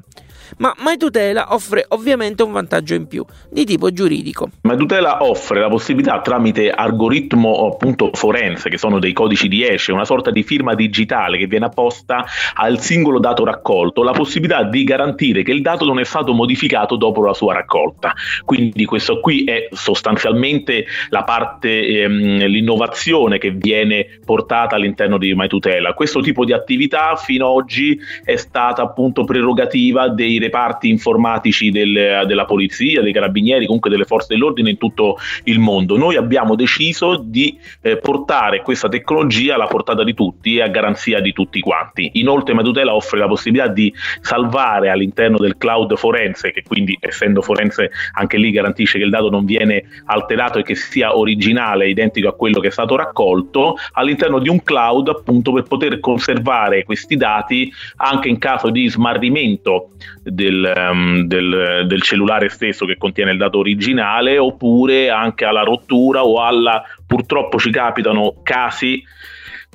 ma 0.56 0.74
MyTutela 0.78 1.54
offre 1.54 1.84
ovviamente 1.88 2.42
un 2.42 2.52
vantaggio 2.52 2.94
in 2.94 3.06
più 3.06 3.24
di 3.50 3.64
tipo 3.64 3.92
giuridico. 3.92 4.48
MyTutela 4.62 5.22
offre 5.22 5.60
la 5.60 5.68
possibilità 5.68 6.20
tramite 6.20 6.70
algoritmo 6.70 7.66
appunto 7.66 8.10
forense, 8.12 8.68
che 8.68 8.78
sono 8.78 8.98
dei 8.98 9.12
codici 9.12 9.48
di 9.48 9.66
esce, 9.66 9.92
una 9.92 10.04
sorta 10.04 10.30
di 10.30 10.42
firma 10.42 10.74
digitale 10.74 11.38
che 11.38 11.46
viene 11.46 11.66
apposta 11.66 12.24
al 12.54 12.80
singolo 12.80 13.18
dato 13.18 13.44
raccolto, 13.44 14.02
la 14.02 14.12
possibilità 14.12 14.62
di 14.64 14.84
garantire 14.84 15.42
che 15.42 15.52
il 15.52 15.62
dato 15.62 15.84
non 15.84 15.98
è 15.98 16.04
stato 16.04 16.32
modificato 16.32 16.96
dopo 16.96 17.24
la 17.24 17.34
sua 17.34 17.54
raccolta. 17.54 18.14
Quindi 18.44 18.84
questo 18.84 19.20
qui 19.20 19.44
è 19.44 19.68
sostanzialmente 19.72 20.86
la 21.10 21.24
parte, 21.24 22.02
ehm, 22.02 22.46
l'innovazione 22.46 23.38
che 23.38 23.50
viene 23.50 24.20
portata 24.24 24.76
all'interno 24.76 25.18
di 25.18 25.34
MyTutela. 25.34 25.94
Questo 25.94 26.20
tipo 26.20 26.44
di 26.44 26.52
attività 26.52 27.16
fino 27.16 27.46
ad 27.46 27.52
oggi 27.52 27.98
è 28.24 28.36
stata 28.36 28.82
appunto 28.82 29.24
prerogativa 29.24 30.08
dei 30.08 30.37
reparti 30.38 30.88
informatici 30.88 31.70
del, 31.70 32.24
della 32.26 32.44
polizia, 32.44 33.02
dei 33.02 33.12
carabinieri, 33.12 33.66
comunque 33.66 33.90
delle 33.90 34.04
forze 34.04 34.34
dell'ordine 34.34 34.70
in 34.70 34.78
tutto 34.78 35.16
il 35.44 35.58
mondo. 35.58 35.96
Noi 35.96 36.16
abbiamo 36.16 36.54
deciso 36.54 37.16
di 37.16 37.58
eh, 37.82 37.96
portare 37.98 38.62
questa 38.62 38.88
tecnologia 38.88 39.54
alla 39.54 39.66
portata 39.66 40.04
di 40.04 40.14
tutti 40.14 40.56
e 40.56 40.62
a 40.62 40.68
garanzia 40.68 41.20
di 41.20 41.32
tutti 41.32 41.60
quanti. 41.60 42.10
Inoltre 42.14 42.54
Matutela 42.54 42.94
offre 42.94 43.18
la 43.18 43.28
possibilità 43.28 43.68
di 43.68 43.92
salvare 44.20 44.90
all'interno 44.90 45.38
del 45.38 45.56
cloud 45.56 45.96
forense, 45.96 46.52
che 46.52 46.62
quindi 46.62 46.96
essendo 47.00 47.42
forense 47.42 47.90
anche 48.12 48.36
lì 48.36 48.50
garantisce 48.50 48.98
che 48.98 49.04
il 49.04 49.10
dato 49.10 49.30
non 49.30 49.44
viene 49.44 49.84
alterato 50.06 50.58
e 50.58 50.62
che 50.62 50.74
sia 50.74 51.16
originale, 51.16 51.88
identico 51.88 52.28
a 52.28 52.34
quello 52.34 52.60
che 52.60 52.68
è 52.68 52.70
stato 52.70 52.96
raccolto, 52.96 53.76
all'interno 53.92 54.38
di 54.38 54.48
un 54.48 54.62
cloud 54.62 55.08
appunto 55.08 55.52
per 55.52 55.64
poter 55.64 56.00
conservare 56.00 56.84
questi 56.84 57.16
dati 57.16 57.70
anche 57.96 58.28
in 58.28 58.38
caso 58.38 58.70
di 58.70 58.88
smarrimento 58.88 59.90
del, 60.30 60.72
um, 60.90 61.22
del, 61.22 61.84
del, 61.86 62.02
cellulare 62.02 62.48
stesso 62.48 62.86
che 62.86 62.96
contiene 62.96 63.32
il 63.32 63.38
dato 63.38 63.58
originale 63.58 64.38
oppure 64.38 65.10
anche 65.10 65.44
alla 65.44 65.62
rottura 65.62 66.24
o 66.24 66.42
alla 66.42 66.82
purtroppo 67.06 67.58
ci 67.58 67.70
capitano 67.70 68.40
casi 68.42 69.02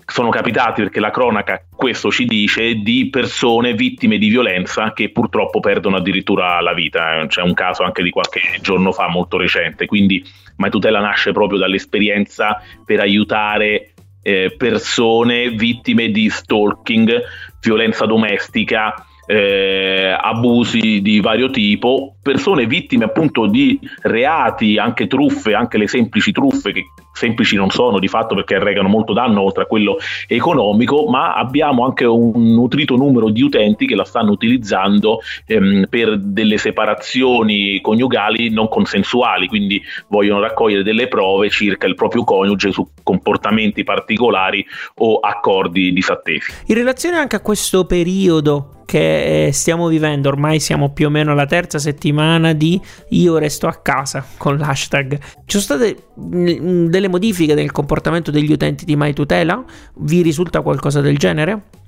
sono 0.06 0.30
capitati 0.30 0.82
perché 0.82 1.00
la 1.00 1.12
cronaca 1.12 1.66
questo 1.74 2.12
ci 2.12 2.26
dice 2.26 2.76
di 2.76 3.10
persone 3.10 3.74
vittime 3.74 4.18
di 4.18 4.28
violenza 4.28 4.94
che 4.94 5.12
purtroppo 5.12 5.60
perdono 5.60 5.98
addirittura 5.98 6.60
la 6.62 6.74
vita. 6.74 7.26
C'è 7.28 7.42
un 7.42 7.54
caso 7.54 7.84
anche 7.84 8.04
di 8.04 8.10
qualche 8.10 8.42
giorno 8.62 8.92
fa 8.92 9.08
molto 9.08 9.38
recente. 9.38 9.86
Quindi 9.86 10.24
My 10.58 10.70
Tutela 10.70 11.00
nasce 11.00 11.32
proprio 11.32 11.60
dall'esperienza 11.60 12.62
per 12.86 13.00
aiutare 13.00 13.94
eh, 14.22 14.54
persone 14.58 15.50
vittime 15.50 16.10
di 16.10 16.30
stalking, 16.30 17.22
violenza 17.62 18.06
domestica 18.06 19.06
eh, 19.26 20.16
abusi 20.20 21.02
di 21.02 21.20
vario 21.20 21.50
tipo, 21.50 22.13
persone 22.24 22.66
vittime 22.66 23.04
appunto 23.04 23.48
di 23.48 23.78
reati, 24.02 24.78
anche 24.78 25.08
truffe, 25.08 25.54
anche 25.54 25.78
le 25.78 25.88
semplici 25.88 26.32
truffe 26.32 26.72
che 26.72 26.86
semplici 27.14 27.56
non 27.56 27.70
sono 27.70 28.00
di 28.00 28.08
fatto 28.08 28.34
perché 28.34 28.56
arrecano 28.56 28.88
molto 28.88 29.14
danno 29.14 29.42
oltre 29.42 29.64
a 29.64 29.66
quello 29.66 29.98
economico, 30.28 31.06
ma 31.08 31.36
abbiamo 31.36 31.86
anche 31.86 32.06
un 32.06 32.54
nutrito 32.54 32.96
numero 32.96 33.30
di 33.30 33.42
utenti 33.42 33.86
che 33.86 33.96
la 33.96 34.06
stanno 34.06 34.32
utilizzando 34.32 35.20
ehm, 35.46 35.86
per 35.90 36.18
delle 36.18 36.58
separazioni 36.58 37.80
coniugali 37.82 38.50
non 38.50 38.70
consensuali, 38.70 39.48
quindi 39.48 39.82
vogliono 40.08 40.40
raccogliere 40.40 40.84
delle 40.84 41.08
prove 41.08 41.50
circa 41.50 41.88
il 41.88 41.96
proprio 41.96 42.24
coniuge 42.24 42.72
su 42.72 42.88
comportamenti 43.04 43.84
particolari 43.84 44.66
o 44.96 45.20
accordi 45.20 45.92
disattesi. 45.92 46.52
In 46.68 46.76
relazione 46.76 47.18
anche 47.18 47.36
a 47.36 47.42
questo 47.42 47.86
periodo 47.86 48.82
che 48.86 49.48
eh, 49.48 49.52
stiamo 49.52 49.88
vivendo, 49.88 50.30
ormai 50.30 50.60
siamo 50.60 50.92
più 50.92 51.08
o 51.08 51.10
meno 51.10 51.32
alla 51.32 51.46
terza 51.46 51.80
settimana 51.80 52.13
di 52.54 52.80
io 53.10 53.38
resto 53.38 53.68
a 53.68 53.76
casa 53.76 54.26
con 54.38 54.58
l'hashtag. 54.58 55.20
Ci 55.46 55.60
sono 55.60 55.62
state 55.62 56.08
delle 56.16 57.08
modifiche 57.08 57.54
nel 57.54 57.72
comportamento 57.72 58.32
degli 58.32 58.52
utenti 58.52 58.86
di 58.86 58.96
MyTutela? 58.96 59.64
Vi 59.98 60.22
risulta 60.22 60.62
qualcosa 60.62 61.02
del 61.02 61.18
genere? 61.18 61.82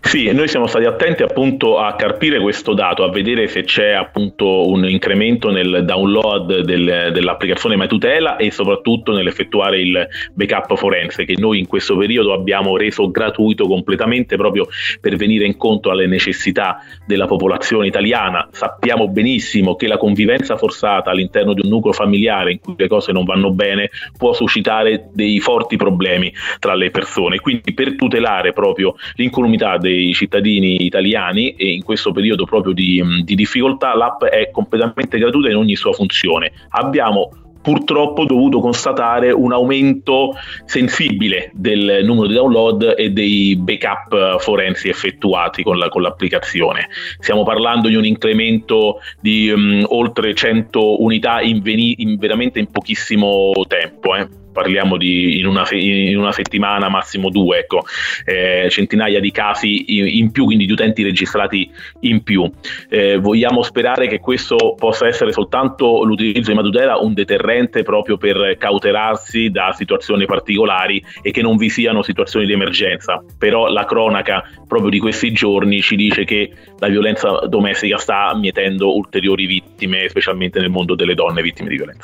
Sì, 0.00 0.30
noi 0.32 0.46
siamo 0.46 0.66
stati 0.66 0.84
attenti 0.84 1.24
appunto 1.24 1.78
a 1.78 1.96
carpire 1.96 2.38
questo 2.38 2.72
dato, 2.74 3.02
a 3.02 3.10
vedere 3.10 3.48
se 3.48 3.64
c'è 3.64 3.90
appunto 3.90 4.68
un 4.68 4.86
incremento 4.86 5.50
nel 5.50 5.82
download 5.84 6.60
del, 6.60 7.10
dell'applicazione 7.12 7.76
MyTutela 7.76 8.36
e 8.36 8.52
soprattutto 8.52 9.12
nell'effettuare 9.12 9.80
il 9.80 10.06
backup 10.32 10.76
forense 10.76 11.24
che 11.24 11.34
noi 11.36 11.58
in 11.58 11.66
questo 11.66 11.96
periodo 11.96 12.32
abbiamo 12.32 12.76
reso 12.76 13.10
gratuito 13.10 13.66
completamente 13.66 14.36
proprio 14.36 14.68
per 15.00 15.16
venire 15.16 15.46
incontro 15.46 15.90
alle 15.90 16.06
necessità 16.06 16.78
della 17.04 17.26
popolazione 17.26 17.88
italiana. 17.88 18.48
Sappiamo 18.52 19.08
benissimo 19.08 19.74
che 19.74 19.88
la 19.88 19.96
convivenza 19.96 20.56
forzata 20.56 21.10
all'interno 21.10 21.54
di 21.54 21.62
un 21.64 21.70
nucleo 21.70 21.92
familiare 21.92 22.52
in 22.52 22.60
cui 22.60 22.74
le 22.76 22.86
cose 22.86 23.10
non 23.10 23.24
vanno 23.24 23.50
bene 23.50 23.90
può 24.16 24.32
suscitare 24.32 25.08
dei 25.12 25.40
forti 25.40 25.76
problemi 25.76 26.32
tra 26.60 26.74
le 26.74 26.90
persone, 26.90 27.40
quindi 27.40 27.74
per 27.74 27.96
tutelare 27.96 28.52
proprio 28.52 28.94
l'incolumità 29.14 29.63
dei 29.78 29.94
dei 30.04 30.12
cittadini 30.12 30.84
italiani 30.84 31.54
e 31.54 31.72
in 31.72 31.82
questo 31.82 32.12
periodo 32.12 32.44
proprio 32.44 32.72
di, 32.72 33.02
di 33.22 33.34
difficoltà 33.34 33.94
l'app 33.94 34.24
è 34.24 34.50
completamente 34.50 35.18
gratuita 35.18 35.48
in 35.48 35.56
ogni 35.56 35.76
sua 35.76 35.92
funzione. 35.92 36.52
Abbiamo 36.70 37.30
purtroppo 37.62 38.26
dovuto 38.26 38.60
constatare 38.60 39.30
un 39.30 39.50
aumento 39.52 40.34
sensibile 40.66 41.50
del 41.54 42.04
numero 42.04 42.26
di 42.26 42.34
download 42.34 42.94
e 42.94 43.08
dei 43.08 43.56
backup 43.56 44.38
forensi 44.38 44.90
effettuati 44.90 45.62
con, 45.62 45.78
la, 45.78 45.88
con 45.88 46.02
l'applicazione. 46.02 46.88
Stiamo 47.18 47.42
parlando 47.42 47.88
di 47.88 47.94
un 47.94 48.04
incremento 48.04 48.98
di 49.18 49.48
um, 49.48 49.82
oltre 49.88 50.34
100 50.34 51.02
unità 51.02 51.40
in, 51.40 51.62
veni- 51.62 51.94
in 52.02 52.18
veramente 52.18 52.58
in 52.58 52.70
pochissimo 52.70 53.52
tempo. 53.66 54.14
Eh 54.14 54.43
parliamo 54.54 54.96
di 54.96 55.38
in 55.38 55.46
una, 55.46 55.66
in 55.72 56.16
una 56.16 56.32
settimana, 56.32 56.88
massimo 56.88 57.28
due, 57.28 57.58
ecco, 57.58 57.82
eh, 58.24 58.68
centinaia 58.70 59.20
di 59.20 59.30
casi 59.32 60.18
in, 60.18 60.30
più, 60.30 60.44
quindi 60.44 60.64
di 60.64 60.72
utenti 60.72 61.02
registrati 61.02 61.70
in 62.00 62.22
più. 62.22 62.50
Eh, 62.88 63.18
vogliamo 63.18 63.62
sperare 63.62 64.06
che 64.06 64.20
questo 64.20 64.74
possa 64.78 65.06
essere 65.06 65.32
soltanto 65.32 66.04
l'utilizzo 66.04 66.50
di 66.50 66.56
Matutela 66.56 66.96
un 66.96 67.12
deterrente 67.12 67.82
proprio 67.82 68.16
per 68.16 68.56
cautelarsi 68.56 69.50
da 69.50 69.72
situazioni 69.72 70.24
particolari 70.24 71.04
e 71.20 71.32
che 71.32 71.42
non 71.42 71.56
vi 71.56 71.68
siano 71.68 72.02
situazioni 72.02 72.46
di 72.46 72.52
emergenza. 72.52 73.22
Però 73.36 73.66
la 73.68 73.84
cronaca 73.84 74.48
proprio 74.66 74.90
di 74.90 75.00
questi 75.00 75.32
giorni 75.32 75.80
ci 75.82 75.96
dice 75.96 76.24
che 76.24 76.50
la 76.78 76.88
violenza 76.88 77.40
domestica 77.48 77.98
sta 77.98 78.34
mietendo 78.36 78.94
ulteriori 78.94 79.46
vittime, 79.46 80.08
specialmente 80.08 80.60
nel 80.60 80.70
mondo 80.70 80.94
delle 80.94 81.14
donne 81.14 81.42
vittime 81.42 81.68
di 81.68 81.76
violenza. 81.76 82.03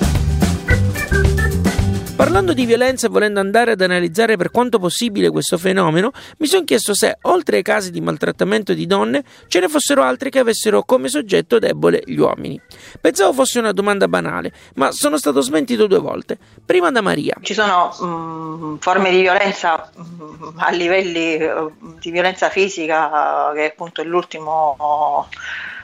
Parlando 2.21 2.53
di 2.53 2.65
violenza 2.65 3.07
e 3.07 3.09
volendo 3.09 3.39
andare 3.39 3.71
ad 3.71 3.81
analizzare 3.81 4.37
per 4.37 4.51
quanto 4.51 4.77
possibile 4.77 5.31
questo 5.31 5.57
fenomeno, 5.57 6.11
mi 6.37 6.45
sono 6.45 6.63
chiesto 6.65 6.93
se, 6.93 7.17
oltre 7.23 7.57
ai 7.57 7.63
casi 7.63 7.89
di 7.89 7.99
maltrattamento 7.99 8.75
di 8.75 8.85
donne, 8.85 9.23
ce 9.47 9.59
ne 9.59 9.67
fossero 9.67 10.03
altri 10.03 10.29
che 10.29 10.37
avessero 10.37 10.83
come 10.83 11.07
soggetto 11.07 11.57
debole 11.57 12.03
gli 12.05 12.19
uomini. 12.19 12.61
Pensavo 13.01 13.33
fosse 13.33 13.57
una 13.57 13.71
domanda 13.71 14.07
banale, 14.07 14.51
ma 14.75 14.91
sono 14.91 15.17
stato 15.17 15.41
smentito 15.41 15.87
due 15.87 15.97
volte. 15.97 16.37
Prima 16.63 16.91
da 16.91 17.01
Maria. 17.01 17.37
Ci 17.41 17.55
sono 17.55 17.91
mh, 17.99 18.05
mm, 18.05 18.75
forme 18.75 19.09
di 19.09 19.21
violenza 19.21 19.89
mh, 19.91 20.01
mm, 20.03 20.59
a 20.59 20.69
livelli 20.69 21.43
uh, 21.43 21.73
di 21.99 22.11
violenza 22.11 22.49
fisica, 22.49 23.51
che 23.55 23.65
è 23.65 23.69
appunto 23.69 24.03
l'ultimo 24.03 25.27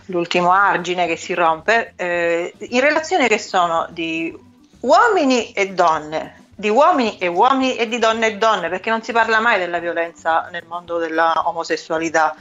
l'ultimo 0.09 0.51
argine 0.51 1.05
che 1.07 1.17
si 1.17 1.33
rompe, 1.33 1.93
eh, 1.97 2.53
in 2.57 2.79
relazione 2.79 3.27
che 3.27 3.39
sono 3.39 3.87
di 3.89 4.33
uomini 4.81 5.51
e 5.53 5.73
donne, 5.73 6.45
di 6.55 6.69
uomini 6.69 7.17
e 7.17 7.27
uomini 7.27 7.75
e 7.75 7.87
di 7.87 7.99
donne 7.99 8.27
e 8.27 8.37
donne, 8.37 8.69
perché 8.69 8.89
non 8.89 9.01
si 9.01 9.11
parla 9.11 9.39
mai 9.39 9.59
della 9.59 9.79
violenza 9.79 10.47
nel 10.51 10.65
mondo 10.67 10.97
della 10.97 11.43
omosessualità. 11.45 12.35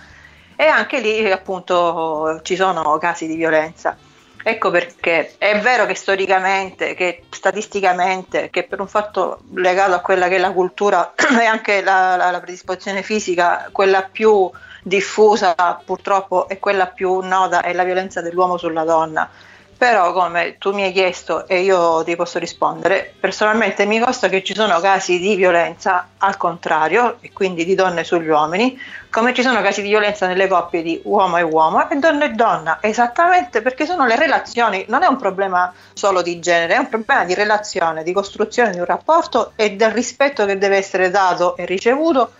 E 0.57 0.67
anche 0.67 1.01
lì 1.01 1.31
appunto 1.31 2.41
ci 2.43 2.57
sono 2.57 2.97
casi 2.99 3.27
di 3.27 3.37
violenza. 3.37 3.97
Ecco 4.43 4.71
perché. 4.71 5.35
È 5.39 5.61
vero 5.61 5.87
che 5.87 5.95
storicamente, 5.95 6.95
che 6.95 7.25
statisticamente, 7.31 8.49
che 8.49 8.63
per 8.63 8.81
un 8.81 8.87
fatto 8.87 9.41
legato 9.55 9.95
a 9.95 10.01
quella 10.01 10.29
che 10.29 10.37
è 10.37 10.39
la 10.39 10.53
cultura 10.53 11.15
e 11.41 11.45
anche 11.45 11.83
la, 11.83 12.17
la, 12.17 12.31
la 12.31 12.41
predisposizione 12.41 13.03
fisica, 13.03 13.69
quella 13.73 14.03
più 14.03 14.49
diffusa 14.83 15.55
purtroppo 15.85 16.49
e 16.49 16.61
quella 16.61 16.87
più 16.87 17.19
nota 17.19 17.61
è 17.63 17.73
la 17.73 17.83
violenza 17.83 18.21
dell'uomo 18.21 18.57
sulla 18.57 18.85
donna 18.85 19.29
però 19.77 20.13
come 20.13 20.57
tu 20.59 20.73
mi 20.73 20.85
hai 20.85 20.93
chiesto 20.93 21.47
e 21.47 21.61
io 21.61 22.03
ti 22.05 22.17
posso 22.17 22.39
rispondere, 22.39 23.15
personalmente 23.21 23.85
mi 23.85 24.01
consta 24.01 24.29
che 24.29 24.43
ci 24.43 24.55
sono 24.55 24.81
casi 24.81 25.19
di 25.19 25.35
violenza 25.35 26.09
al 26.19 26.37
contrario, 26.37 27.19
e 27.21 27.33
quindi 27.33 27.65
di 27.65 27.75
donne 27.75 28.03
sugli 28.03 28.29
uomini, 28.29 28.79
come 29.11 29.35
ci 29.35 29.43
sono 29.43 29.61
casi 29.63 29.83
di 29.83 29.89
violenza 29.89 30.27
nelle 30.27 30.49
coppie 30.49 30.83
di 30.83 31.01
uomo 31.05 31.37
e 31.37 31.43
uomo 31.43 31.89
e 31.89 31.97
donna 31.97 32.25
e 32.25 32.31
donna, 32.31 32.79
esattamente 32.81 33.61
perché 33.61 33.87
sono 33.87 34.07
le 34.07 34.17
relazioni, 34.17 34.85
non 34.89 35.03
è 35.03 35.07
un 35.07 35.17
problema 35.17 35.73
solo 35.93 36.23
di 36.23 36.39
genere, 36.41 36.75
è 36.75 36.79
un 36.79 36.89
problema 36.89 37.25
di 37.25 37.35
relazione, 37.35 38.03
di 38.03 38.13
costruzione 38.13 38.71
di 38.71 38.79
un 38.79 38.85
rapporto 38.87 39.53
e 39.57 39.77
del 39.77 39.91
rispetto 39.91 40.47
che 40.47 40.59
deve 40.59 40.77
essere 40.77 41.11
dato 41.11 41.57
e 41.57 41.67
ricevuto 41.67 42.33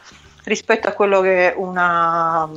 rispetto 0.45 0.89
a 0.89 0.93
quello 0.93 1.21
che 1.21 1.53
una, 1.57 2.49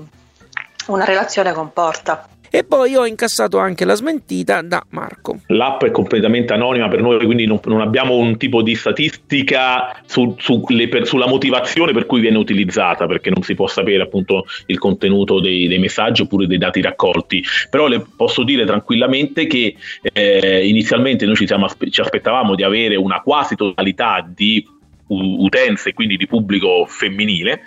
una 0.88 1.05
relazione 1.05 1.53
comporta. 1.53 2.27
E 2.51 2.63
poi 2.63 2.96
ho 2.96 3.06
incassato 3.06 3.58
anche 3.58 3.86
la 3.86 3.96
smentita 3.96 4.62
da 4.62 4.84
Marco. 4.89 5.41
L'app 5.48 5.84
è 5.84 5.91
completamente 5.91 6.53
anonima 6.53 6.88
per 6.88 7.01
noi, 7.01 7.24
quindi 7.25 7.46
non, 7.46 7.60
non 7.65 7.82
abbiamo 7.82 8.15
un 8.15 8.38
tipo 8.38 8.62
di 8.62 8.75
statistica 8.75 10.01
su, 10.06 10.36
su 10.39 10.63
per, 10.89 11.06
sulla 11.06 11.27
motivazione 11.27 11.94
per 11.94 12.06
cui 12.06 12.20
viene 12.20 12.38
utilizzata, 12.38 13.06
perché 13.06 13.29
non 13.29 13.44
si 13.44 13.53
può 13.53 13.68
sapere 13.68 14.03
appunto 14.03 14.46
il 14.66 14.79
contenuto 14.79 15.40
dei, 15.40 15.68
dei 15.68 15.79
messaggi 15.79 16.24
oppure 16.24 16.48
dei 16.48 16.57
dati 16.57 16.81
raccolti. 16.81 17.44
Però 17.70 17.88
le 17.88 18.03
posso 18.16 18.44
dire 18.44 18.66
tranquillamente 18.66 19.46
che 19.46 19.75
eh, 20.01 20.68
inizialmente 20.68 21.25
noi 21.25 21.35
ci, 21.35 21.46
siamo, 21.46 21.68
ci 21.90 22.01
aspettavamo 22.01 22.55
di 22.55 22.64
avere 22.64 22.96
una 22.96 23.22
quasi 23.22 23.55
totalità 23.55 24.27
di 24.27 24.77
utenze, 25.09 25.93
quindi 25.93 26.17
di 26.17 26.27
pubblico 26.27 26.85
femminile, 26.85 27.61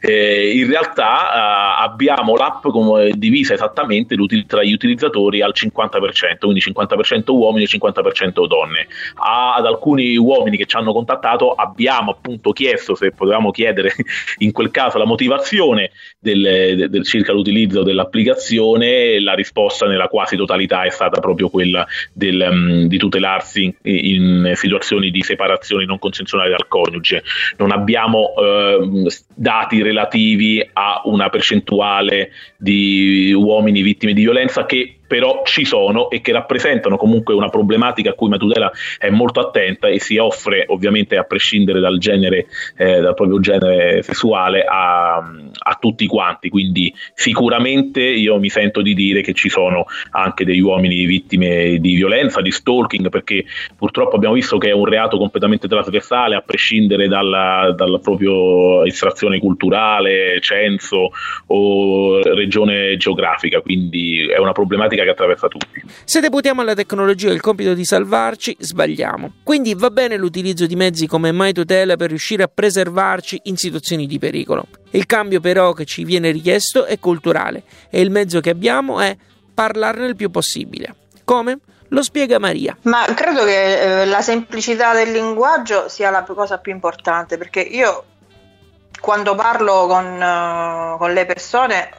eh, 0.00 0.52
in 0.56 0.68
realtà 0.68 1.78
eh, 1.78 1.84
abbiamo 1.84 2.36
l'app 2.36 2.66
divisa 3.12 3.54
esattamente 3.54 4.16
tra 4.46 4.62
gli 4.62 4.72
utilizzatori 4.72 5.42
al 5.42 5.52
50%, 5.54 6.38
quindi 6.40 6.60
50% 6.60 7.30
uomini 7.32 7.64
e 7.64 7.68
50% 7.68 8.46
donne. 8.46 8.86
A, 9.14 9.54
ad 9.54 9.66
alcuni 9.66 10.16
uomini 10.16 10.56
che 10.56 10.66
ci 10.66 10.76
hanno 10.76 10.92
contattato 10.92 11.52
abbiamo 11.52 12.10
appunto 12.10 12.52
chiesto 12.52 12.94
se 12.94 13.12
potevamo 13.12 13.50
chiedere 13.50 13.94
in 14.38 14.52
quel 14.52 14.70
caso 14.70 14.98
la 14.98 15.06
motivazione 15.06 15.90
del, 16.18 16.88
del, 16.88 17.04
circa 17.04 17.32
l'utilizzo 17.32 17.82
dell'applicazione, 17.82 19.20
la 19.20 19.34
risposta 19.34 19.86
nella 19.86 20.08
quasi 20.08 20.36
totalità 20.36 20.82
è 20.82 20.90
stata 20.90 21.20
proprio 21.20 21.48
quella 21.48 21.86
del, 22.12 22.46
um, 22.50 22.86
di 22.86 22.98
tutelarsi 22.98 23.74
in, 23.82 24.44
in 24.44 24.52
situazioni 24.54 25.10
di 25.10 25.22
separazione 25.22 25.84
non 25.84 25.98
consensuale 25.98 26.50
dal 26.50 26.68
codice 26.68 26.81
coniuge, 26.82 27.22
non 27.58 27.72
abbiamo 27.72 28.34
eh, 28.36 29.06
dati 29.34 29.82
relativi 29.82 30.66
a 30.72 31.02
una 31.04 31.28
percentuale 31.28 32.30
di 32.56 33.32
uomini 33.32 33.82
vittime 33.82 34.12
di 34.12 34.22
violenza 34.22 34.66
che 34.66 34.96
però 35.12 35.42
ci 35.44 35.66
sono 35.66 36.08
e 36.08 36.22
che 36.22 36.32
rappresentano 36.32 36.96
comunque 36.96 37.34
una 37.34 37.50
problematica 37.50 38.08
a 38.08 38.12
cui 38.14 38.30
Matutela 38.30 38.72
è 38.96 39.10
molto 39.10 39.40
attenta 39.40 39.88
e 39.88 40.00
si 40.00 40.16
offre 40.16 40.64
ovviamente 40.68 41.18
a 41.18 41.24
prescindere 41.24 41.80
dal 41.80 41.98
genere, 41.98 42.46
eh, 42.78 42.98
dal 43.02 43.12
proprio 43.12 43.38
genere 43.38 44.00
sessuale 44.00 44.64
a, 44.64 45.16
a, 45.16 45.76
tutti 45.78 46.06
quanti, 46.06 46.48
quindi 46.48 46.94
sicuramente 47.12 48.00
io 48.00 48.38
mi 48.38 48.48
sento 48.48 48.80
di 48.80 48.94
dire 48.94 49.20
che 49.20 49.34
ci 49.34 49.50
sono 49.50 49.84
anche 50.12 50.46
degli 50.46 50.60
uomini 50.60 51.04
vittime 51.04 51.76
di 51.78 51.94
violenza, 51.94 52.40
di 52.40 52.50
stalking, 52.50 53.10
perché 53.10 53.44
purtroppo 53.76 54.16
abbiamo 54.16 54.34
visto 54.34 54.56
che 54.56 54.70
è 54.70 54.72
un 54.72 54.86
reato 54.86 55.18
completamente 55.18 55.68
trasversale 55.68 56.36
a 56.36 56.40
prescindere 56.40 57.06
dalla, 57.06 57.74
dalla 57.76 57.98
propria 57.98 58.86
estrazione 58.86 59.38
culturale, 59.40 60.40
censo 60.40 61.10
o 61.48 62.22
regione 62.22 62.96
geografica, 62.96 63.60
quindi 63.60 64.26
è 64.26 64.38
una 64.38 64.52
problematica 64.52 65.00
che 65.04 65.10
attraversa 65.10 65.48
tutti. 65.48 65.82
Se 66.04 66.20
deputiamo 66.20 66.60
alla 66.60 66.74
tecnologia 66.74 67.30
il 67.30 67.40
compito 67.40 67.74
di 67.74 67.84
salvarci, 67.84 68.56
sbagliamo. 68.58 69.34
Quindi 69.42 69.74
va 69.74 69.90
bene 69.90 70.16
l'utilizzo 70.16 70.66
di 70.66 70.76
mezzi 70.76 71.06
come 71.06 71.32
MyTutela 71.32 71.96
per 71.96 72.08
riuscire 72.08 72.42
a 72.42 72.50
preservarci 72.52 73.40
in 73.44 73.56
situazioni 73.56 74.06
di 74.06 74.18
pericolo. 74.18 74.66
Il 74.90 75.06
cambio 75.06 75.40
però 75.40 75.72
che 75.72 75.84
ci 75.84 76.04
viene 76.04 76.30
richiesto 76.30 76.84
è 76.84 76.98
culturale 76.98 77.62
e 77.90 78.00
il 78.00 78.10
mezzo 78.10 78.40
che 78.40 78.50
abbiamo 78.50 79.00
è 79.00 79.16
parlarne 79.54 80.06
il 80.06 80.16
più 80.16 80.30
possibile. 80.30 80.94
Come? 81.24 81.58
Lo 81.88 82.02
spiega 82.02 82.38
Maria. 82.38 82.76
Ma 82.82 83.04
credo 83.14 83.44
che 83.44 84.02
eh, 84.02 84.06
la 84.06 84.22
semplicità 84.22 84.94
del 84.94 85.12
linguaggio 85.12 85.88
sia 85.88 86.10
la 86.10 86.22
cosa 86.22 86.58
più 86.58 86.72
importante 86.72 87.36
perché 87.36 87.60
io 87.60 88.04
quando 89.02 89.34
parlo 89.34 89.88
con, 89.88 90.14
uh, 90.14 90.96
con, 90.96 91.12
le 91.12 91.26
persone 91.26 91.90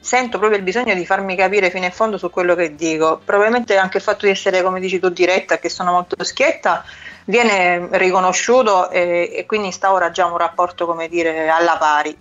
sento 0.00 0.36
proprio 0.36 0.58
il 0.58 0.64
bisogno 0.64 0.92
di 0.92 1.06
farmi 1.06 1.34
capire 1.34 1.70
fino 1.70 1.86
in 1.86 1.90
fondo 1.90 2.18
su 2.18 2.28
quello 2.28 2.54
che 2.54 2.74
dico. 2.74 3.18
Probabilmente 3.24 3.78
anche 3.78 3.96
il 3.96 4.02
fatto 4.02 4.26
di 4.26 4.32
essere, 4.32 4.62
come 4.62 4.78
dici 4.78 4.98
tu, 4.98 5.08
diretta, 5.08 5.58
che 5.58 5.70
sono 5.70 5.92
molto 5.92 6.22
schietta, 6.22 6.84
viene 7.24 7.88
riconosciuto 7.92 8.90
e, 8.90 9.32
e 9.34 9.46
quindi 9.46 9.68
instaura 9.68 10.10
già 10.10 10.26
un 10.26 10.36
rapporto, 10.36 10.84
come 10.84 11.08
dire, 11.08 11.48
alla 11.48 11.78
pari. 11.78 12.14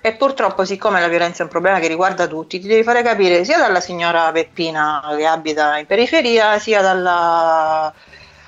E 0.00 0.12
purtroppo, 0.14 0.64
siccome 0.64 0.98
la 0.98 1.06
violenza 1.06 1.42
è 1.42 1.44
un 1.44 1.50
problema 1.50 1.78
che 1.78 1.86
riguarda 1.86 2.26
tutti, 2.26 2.58
ti 2.58 2.66
devi 2.66 2.82
fare 2.82 3.02
capire 3.02 3.44
sia 3.44 3.58
dalla 3.58 3.80
signora 3.80 4.32
Peppina 4.32 5.14
che 5.16 5.24
abita 5.24 5.78
in 5.78 5.86
periferia, 5.86 6.58
sia 6.58 6.82
dalla, 6.82 7.94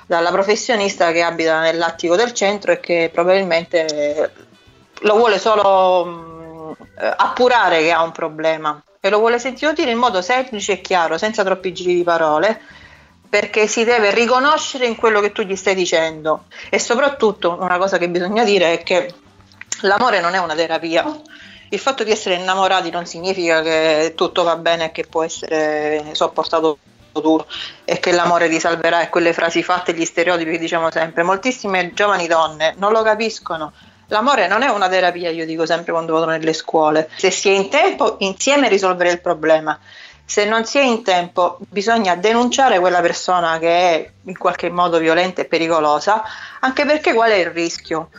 dalla 0.05 0.31
professionista 0.31 1.13
che 1.13 1.21
abita 1.21 1.61
nell'attico 1.61 2.17
del 2.17 2.33
centro 2.33 2.73
e 2.73 2.81
che 2.81 3.09
probabilmente 3.13 4.49
lo 5.01 5.15
vuole 5.15 5.39
solo 5.39 6.05
mh, 6.05 6.75
eh, 6.99 7.13
appurare 7.15 7.79
che 7.81 7.91
ha 7.91 8.01
un 8.03 8.11
problema 8.11 8.81
e 8.99 9.09
lo 9.09 9.19
vuole 9.19 9.39
sentire 9.39 9.73
dire 9.73 9.91
in 9.91 9.97
modo 9.97 10.21
semplice 10.21 10.73
e 10.73 10.81
chiaro, 10.81 11.17
senza 11.17 11.43
troppi 11.43 11.73
giri 11.73 11.95
di 11.95 12.03
parole, 12.03 12.61
perché 13.27 13.65
si 13.65 13.83
deve 13.83 14.11
riconoscere 14.13 14.85
in 14.85 14.95
quello 14.95 15.21
che 15.21 15.31
tu 15.31 15.41
gli 15.41 15.55
stai 15.55 15.73
dicendo 15.73 16.45
e 16.69 16.77
soprattutto 16.77 17.57
una 17.59 17.77
cosa 17.77 17.97
che 17.97 18.09
bisogna 18.09 18.43
dire 18.43 18.73
è 18.73 18.83
che 18.83 19.13
l'amore 19.81 20.19
non 20.19 20.33
è 20.33 20.37
una 20.37 20.53
terapia. 20.53 21.19
Il 21.69 21.79
fatto 21.79 22.03
di 22.03 22.11
essere 22.11 22.35
innamorati 22.35 22.91
non 22.91 23.05
significa 23.05 23.61
che 23.61 24.13
tutto 24.15 24.43
va 24.43 24.57
bene 24.57 24.85
e 24.85 24.91
che 24.91 25.05
può 25.05 25.23
essere 25.23 26.09
sopportato 26.11 26.77
duro 27.13 27.47
e 27.85 27.99
che 27.99 28.11
l'amore 28.11 28.49
ti 28.49 28.59
salverà 28.59 29.01
e 29.01 29.09
quelle 29.09 29.33
frasi 29.33 29.63
fatte, 29.63 29.93
gli 29.93 30.05
stereotipi 30.05 30.51
che 30.51 30.57
diciamo 30.59 30.91
sempre. 30.91 31.23
Moltissime 31.23 31.93
giovani 31.93 32.27
donne 32.27 32.75
non 32.77 32.91
lo 32.91 33.01
capiscono. 33.01 33.71
L'amore 34.11 34.47
non 34.47 34.61
è 34.61 34.69
una 34.69 34.89
terapia, 34.89 35.29
io 35.29 35.45
dico 35.45 35.65
sempre 35.65 35.93
quando 35.93 36.11
vado 36.11 36.25
nelle 36.25 36.51
scuole. 36.51 37.09
Se 37.15 37.31
si 37.31 37.47
è 37.47 37.53
in 37.53 37.69
tempo, 37.69 38.17
insieme 38.19 38.67
risolvere 38.67 39.09
il 39.09 39.21
problema. 39.21 39.79
Se 40.25 40.43
non 40.43 40.65
si 40.65 40.79
è 40.79 40.81
in 40.81 41.01
tempo, 41.01 41.59
bisogna 41.69 42.15
denunciare 42.15 42.79
quella 42.79 42.99
persona 42.99 43.57
che 43.57 43.69
è 43.69 44.11
in 44.23 44.37
qualche 44.37 44.69
modo 44.69 44.97
violenta 44.97 45.41
e 45.41 45.45
pericolosa, 45.45 46.23
anche 46.59 46.85
perché 46.85 47.13
qual 47.13 47.31
è 47.31 47.35
il 47.35 47.51
rischio? 47.51 48.09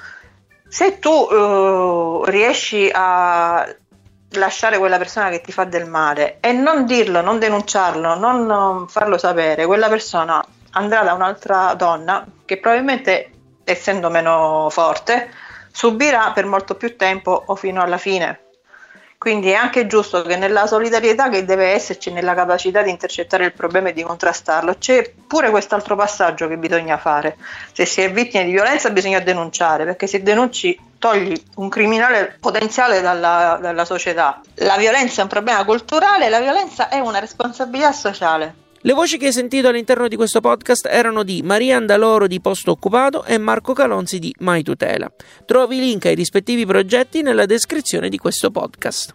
Se 0.67 0.99
tu 0.99 1.11
uh, 1.11 2.25
riesci 2.25 2.91
a 2.91 3.77
lasciare 4.31 4.79
quella 4.79 4.97
persona 4.97 5.29
che 5.29 5.43
ti 5.43 5.53
fa 5.53 5.65
del 5.65 5.87
male 5.87 6.39
e 6.41 6.53
non 6.53 6.87
dirlo, 6.87 7.21
non 7.21 7.39
denunciarlo, 7.39 8.15
non 8.15 8.89
farlo 8.89 9.19
sapere, 9.19 9.67
quella 9.67 9.91
persona 9.91 10.43
andrà 10.71 11.03
da 11.03 11.13
un'altra 11.13 11.75
donna 11.75 12.25
che 12.47 12.57
probabilmente, 12.57 13.31
essendo 13.65 14.09
meno 14.09 14.69
forte, 14.71 15.51
subirà 15.73 16.31
per 16.33 16.47
molto 16.47 16.77
più 16.77 16.97
tempo 16.97 17.43
o 17.47 17.57
fino 17.57 17.83
alla 17.83 17.99
fine. 17.99 18.39
Quindi 19.23 19.51
è 19.51 19.55
anche 19.55 19.87
giusto 19.87 20.23
che 20.23 20.35
nella 20.35 20.67
solidarietà 20.67 21.29
che 21.29 21.45
deve 21.45 21.67
esserci, 21.67 22.11
nella 22.11 22.35
capacità 22.35 22.83
di 22.83 22.91
intercettare 22.91 23.45
il 23.45 23.53
problema 23.53 23.91
e 23.91 23.93
di 23.93 24.03
contrastarlo, 24.03 24.75
c'è 24.79 25.13
pure 25.29 25.49
quest'altro 25.51 25.95
passaggio 25.95 26.49
che 26.49 26.57
bisogna 26.57 26.99
fare. 26.99 27.37
Se 27.73 27.87
si 27.87 28.01
è 28.01 28.11
vittime 28.11 28.45
di 28.45 28.51
violenza 28.51 28.91
bisogna 28.91 29.21
denunciare, 29.21 29.85
perché 29.85 30.09
se 30.09 30.25
denunci 30.25 30.77
togli 30.99 31.41
un 31.55 31.69
criminale 31.69 32.37
potenziale 32.41 33.01
dalla, 33.01 33.59
dalla 33.61 33.85
società. 33.85 34.41
La 34.55 34.77
violenza 34.77 35.21
è 35.21 35.23
un 35.23 35.31
problema 35.31 35.65
culturale, 35.65 36.29
la 36.29 36.41
violenza 36.41 36.89
è 36.89 36.99
una 36.99 37.21
responsabilità 37.21 37.93
sociale. 37.93 38.62
Le 38.85 38.95
voci 38.95 39.17
che 39.17 39.27
hai 39.27 39.33
sentito 39.33 39.69
all'interno 39.69 40.09
di 40.09 40.17
questo 40.17 40.41
podcast 40.41 40.89
erano 40.91 41.23
di 41.23 41.41
Maria 41.45 41.77
Andaloro 41.77 42.27
di 42.27 42.41
Posto 42.41 42.73
Occupato 42.73 43.23
e 43.23 43.39
Marco 43.39 43.75
Calonzi 43.75 44.19
di 44.19 44.35
Mai 44.41 44.65
Tutela. 44.65 45.09
Trovi 45.47 45.77
i 45.77 45.79
link 45.81 46.07
ai 46.07 46.17
rispettivi 46.17 46.67
progetti 46.67 47.23
nella 47.23 47.47
descrizione 47.47 48.09
di 48.09 48.19
questo 48.19 48.51
podcast. 48.51 49.15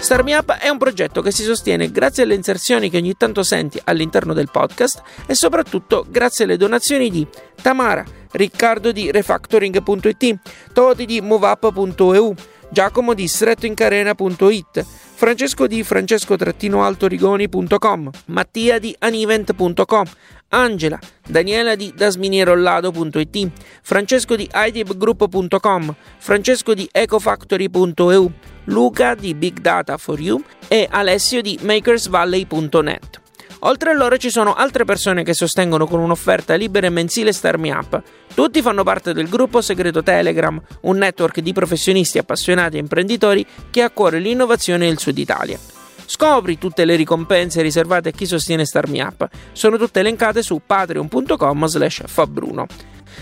Start 0.00 0.24
Me 0.24 0.34
Up 0.34 0.54
è 0.54 0.68
un 0.68 0.78
progetto 0.78 1.22
che 1.22 1.30
si 1.30 1.44
sostiene 1.44 1.90
grazie 1.92 2.24
alle 2.24 2.34
inserzioni 2.34 2.90
che 2.90 2.96
ogni 2.96 3.14
tanto 3.16 3.44
senti 3.44 3.80
all'interno 3.84 4.32
del 4.32 4.48
podcast 4.50 5.02
e 5.26 5.36
soprattutto 5.36 6.04
grazie 6.08 6.46
alle 6.46 6.56
donazioni 6.56 7.10
di 7.10 7.24
Tamara, 7.62 8.04
Riccardo 8.32 8.90
di 8.90 9.12
Refactoring.it, 9.12 10.38
Toti 10.72 11.04
di 11.04 11.20
MoveUp.eu, 11.20 12.34
Giacomo 12.70 13.14
di 13.14 13.26
strettoincarena.it, 13.26 14.84
Francesco 15.14 15.66
di 15.66 15.82
francesco-altorigoni.com, 15.82 18.10
Mattia 18.26 18.78
di 18.78 18.94
anivent.com, 18.98 20.04
Angela, 20.50 20.98
Daniela 21.26 21.74
di 21.74 21.92
dasminierollado.it, 21.94 23.50
Francesco 23.82 24.36
di 24.36 24.46
idibgroup.com, 24.52 25.94
Francesco 26.18 26.74
di 26.74 26.86
ecofactory.eu, 26.90 28.32
Luca 28.64 29.14
di 29.14 29.34
Big 29.34 29.60
Data 29.60 29.96
for 29.96 30.20
You 30.20 30.42
e 30.68 30.86
Alessio 30.90 31.40
di 31.40 31.58
makersvalley.net. 31.62 33.27
Oltre 33.60 33.90
a 33.90 33.94
loro 33.94 34.16
ci 34.16 34.30
sono 34.30 34.54
altre 34.54 34.84
persone 34.84 35.24
che 35.24 35.34
sostengono 35.34 35.86
con 35.86 36.00
un'offerta 36.00 36.54
libera 36.54 36.86
e 36.86 36.90
mensile 36.90 37.32
Star 37.32 37.58
Up. 37.58 38.02
Tutti 38.32 38.62
fanno 38.62 38.84
parte 38.84 39.12
del 39.12 39.28
gruppo 39.28 39.60
segreto 39.60 40.02
Telegram, 40.02 40.60
un 40.82 40.96
network 40.96 41.40
di 41.40 41.52
professionisti 41.52 42.18
appassionati 42.18 42.76
e 42.76 42.80
imprenditori 42.80 43.44
che 43.70 43.82
ha 43.82 43.86
a 43.86 43.90
cuore 43.90 44.20
l'innovazione 44.20 44.86
nel 44.86 44.98
Sud 44.98 45.18
Italia. 45.18 45.58
Scopri 46.06 46.56
tutte 46.56 46.84
le 46.84 46.96
ricompense 46.96 47.60
riservate 47.60 48.10
a 48.10 48.12
chi 48.12 48.26
sostiene 48.26 48.64
Star 48.64 48.88
Up. 48.88 49.28
Sono 49.52 49.76
tutte 49.76 50.00
elencate 50.00 50.42
su 50.42 50.60
patreon.com 50.64 51.66
slash 51.66 52.02
fabbruno. 52.06 52.66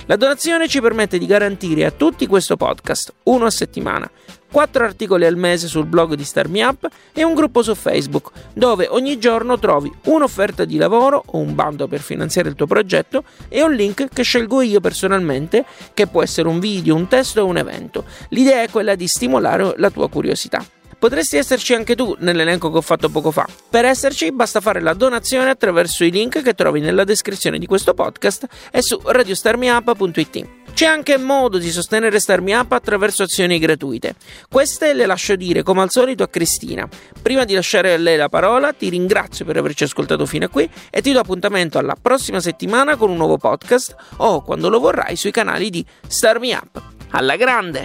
La 0.07 0.17
donazione 0.17 0.69
ci 0.69 0.81
permette 0.81 1.19
di 1.19 1.27
garantire 1.27 1.85
a 1.85 1.91
tutti 1.91 2.27
questo 2.27 2.57
podcast, 2.57 3.13
uno 3.25 3.47
a 3.47 3.51
settimana, 3.51 4.09
4 4.57 4.85
articoli 4.85 5.27
al 5.27 5.37
mese 5.37 5.69
sul 5.69 5.85
blog 5.85 6.15
di 6.15 6.25
Star 6.25 6.49
Me 6.49 6.65
Up 6.65 6.89
e 7.13 7.23
un 7.23 7.35
gruppo 7.35 7.63
su 7.63 7.75
Facebook, 7.75 8.31
dove 8.55 8.87
ogni 8.89 9.19
giorno 9.19 9.59
trovi 9.59 9.93
un'offerta 10.05 10.65
di 10.65 10.79
lavoro 10.79 11.23
o 11.27 11.37
un 11.37 11.55
bando 11.55 11.87
per 11.89 12.01
finanziare 12.01 12.49
il 12.49 12.55
tuo 12.55 12.65
progetto 12.65 13.25
e 13.51 13.63
un 13.63 13.75
link 13.75 14.09
che 14.09 14.23
scelgo 14.23 14.63
io 14.63 14.81
personalmente, 14.81 15.67
che 15.93 16.07
può 16.07 16.23
essere 16.23 16.49
un 16.49 16.59
video, 16.59 16.95
un 16.95 17.07
testo 17.07 17.43
o 17.43 17.45
un 17.45 17.59
evento. 17.59 18.07
L'idea 18.31 18.63
è 18.63 18.71
quella 18.71 18.95
di 18.95 19.07
stimolare 19.07 19.75
la 19.77 19.91
tua 19.91 20.09
curiosità. 20.09 20.65
Potresti 20.99 21.37
esserci 21.37 21.75
anche 21.75 21.95
tu 21.95 22.17
nell'elenco 22.21 22.71
che 22.71 22.79
ho 22.79 22.83
fatto 22.83 23.09
poco 23.09 23.31
fa. 23.31 23.47
Per 23.69 23.85
esserci 23.85 24.33
basta 24.33 24.61
fare 24.61 24.81
la 24.81 24.95
donazione 24.95 25.51
attraverso 25.51 26.05
i 26.05 26.11
link 26.11 26.43
che 26.43 26.55
trovi 26.55 26.81
nella 26.81 27.05
descrizione 27.05 27.59
di 27.59 27.67
questo 27.67 27.93
podcast 27.93 28.47
e 28.71 28.81
su 28.81 28.99
radiostarmiup.it. 29.05 30.49
C'è 30.73 30.87
anche 30.87 31.17
modo 31.17 31.59
di 31.59 31.71
sostenere 31.71 32.19
Starmi 32.19 32.53
Up 32.53 32.73
attraverso 32.73 33.23
azioni 33.23 33.59
gratuite. 33.59 34.15
Queste 34.49 34.93
le 34.95 35.07
lascio 35.07 35.37
dire 35.37 35.63
come 35.63 35.83
al 35.83 35.91
solito 35.91 36.23
a 36.23 36.29
Cristina. 36.29 36.89
Prima 37.23 37.45
di 37.45 37.55
lasciare 37.55 37.95
a 37.95 37.97
lei 37.97 38.17
la 38.17 38.29
parola, 38.29 38.73
ti 38.73 38.89
ringrazio 38.89 39.45
per 39.45 39.57
averci 39.57 39.85
ascoltato 39.85 40.27
fino 40.27 40.47
a 40.47 40.49
qui 40.49 40.69
e 40.91 41.01
ti 41.01 41.13
do 41.13 41.21
appuntamento 41.21 41.79
alla 41.79 41.97
prossima 42.01 42.41
settimana 42.41 42.97
con 42.97 43.11
un 43.11 43.17
nuovo 43.17 43.39
podcast 43.39 43.95
o 44.17 44.43
quando 44.43 44.69
lo 44.69 44.81
vorrai 44.81 45.17
sui 45.17 45.31
canali 45.31 45.71
di 45.71 45.85
Starmi 46.07 46.53
Up. 46.53 46.83
Alla 47.11 47.37
grande! 47.37 47.85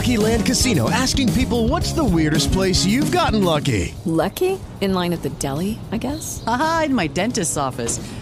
Lucky 0.01 0.17
Land 0.17 0.45
Casino 0.45 0.89
asking 0.89 1.31
people 1.33 1.67
what's 1.67 1.93
the 1.93 2.03
weirdest 2.03 2.51
place 2.51 2.85
you've 2.85 3.11
gotten 3.11 3.43
lucky? 3.43 3.93
Lucky? 4.05 4.59
In 4.81 4.93
line 4.93 5.13
at 5.13 5.21
the 5.21 5.29
deli, 5.37 5.79
I 5.91 5.97
guess? 5.97 6.43
Aha, 6.47 6.83
in 6.85 6.95
my 6.95 7.07
dentist's 7.07 7.57
office. 7.57 7.99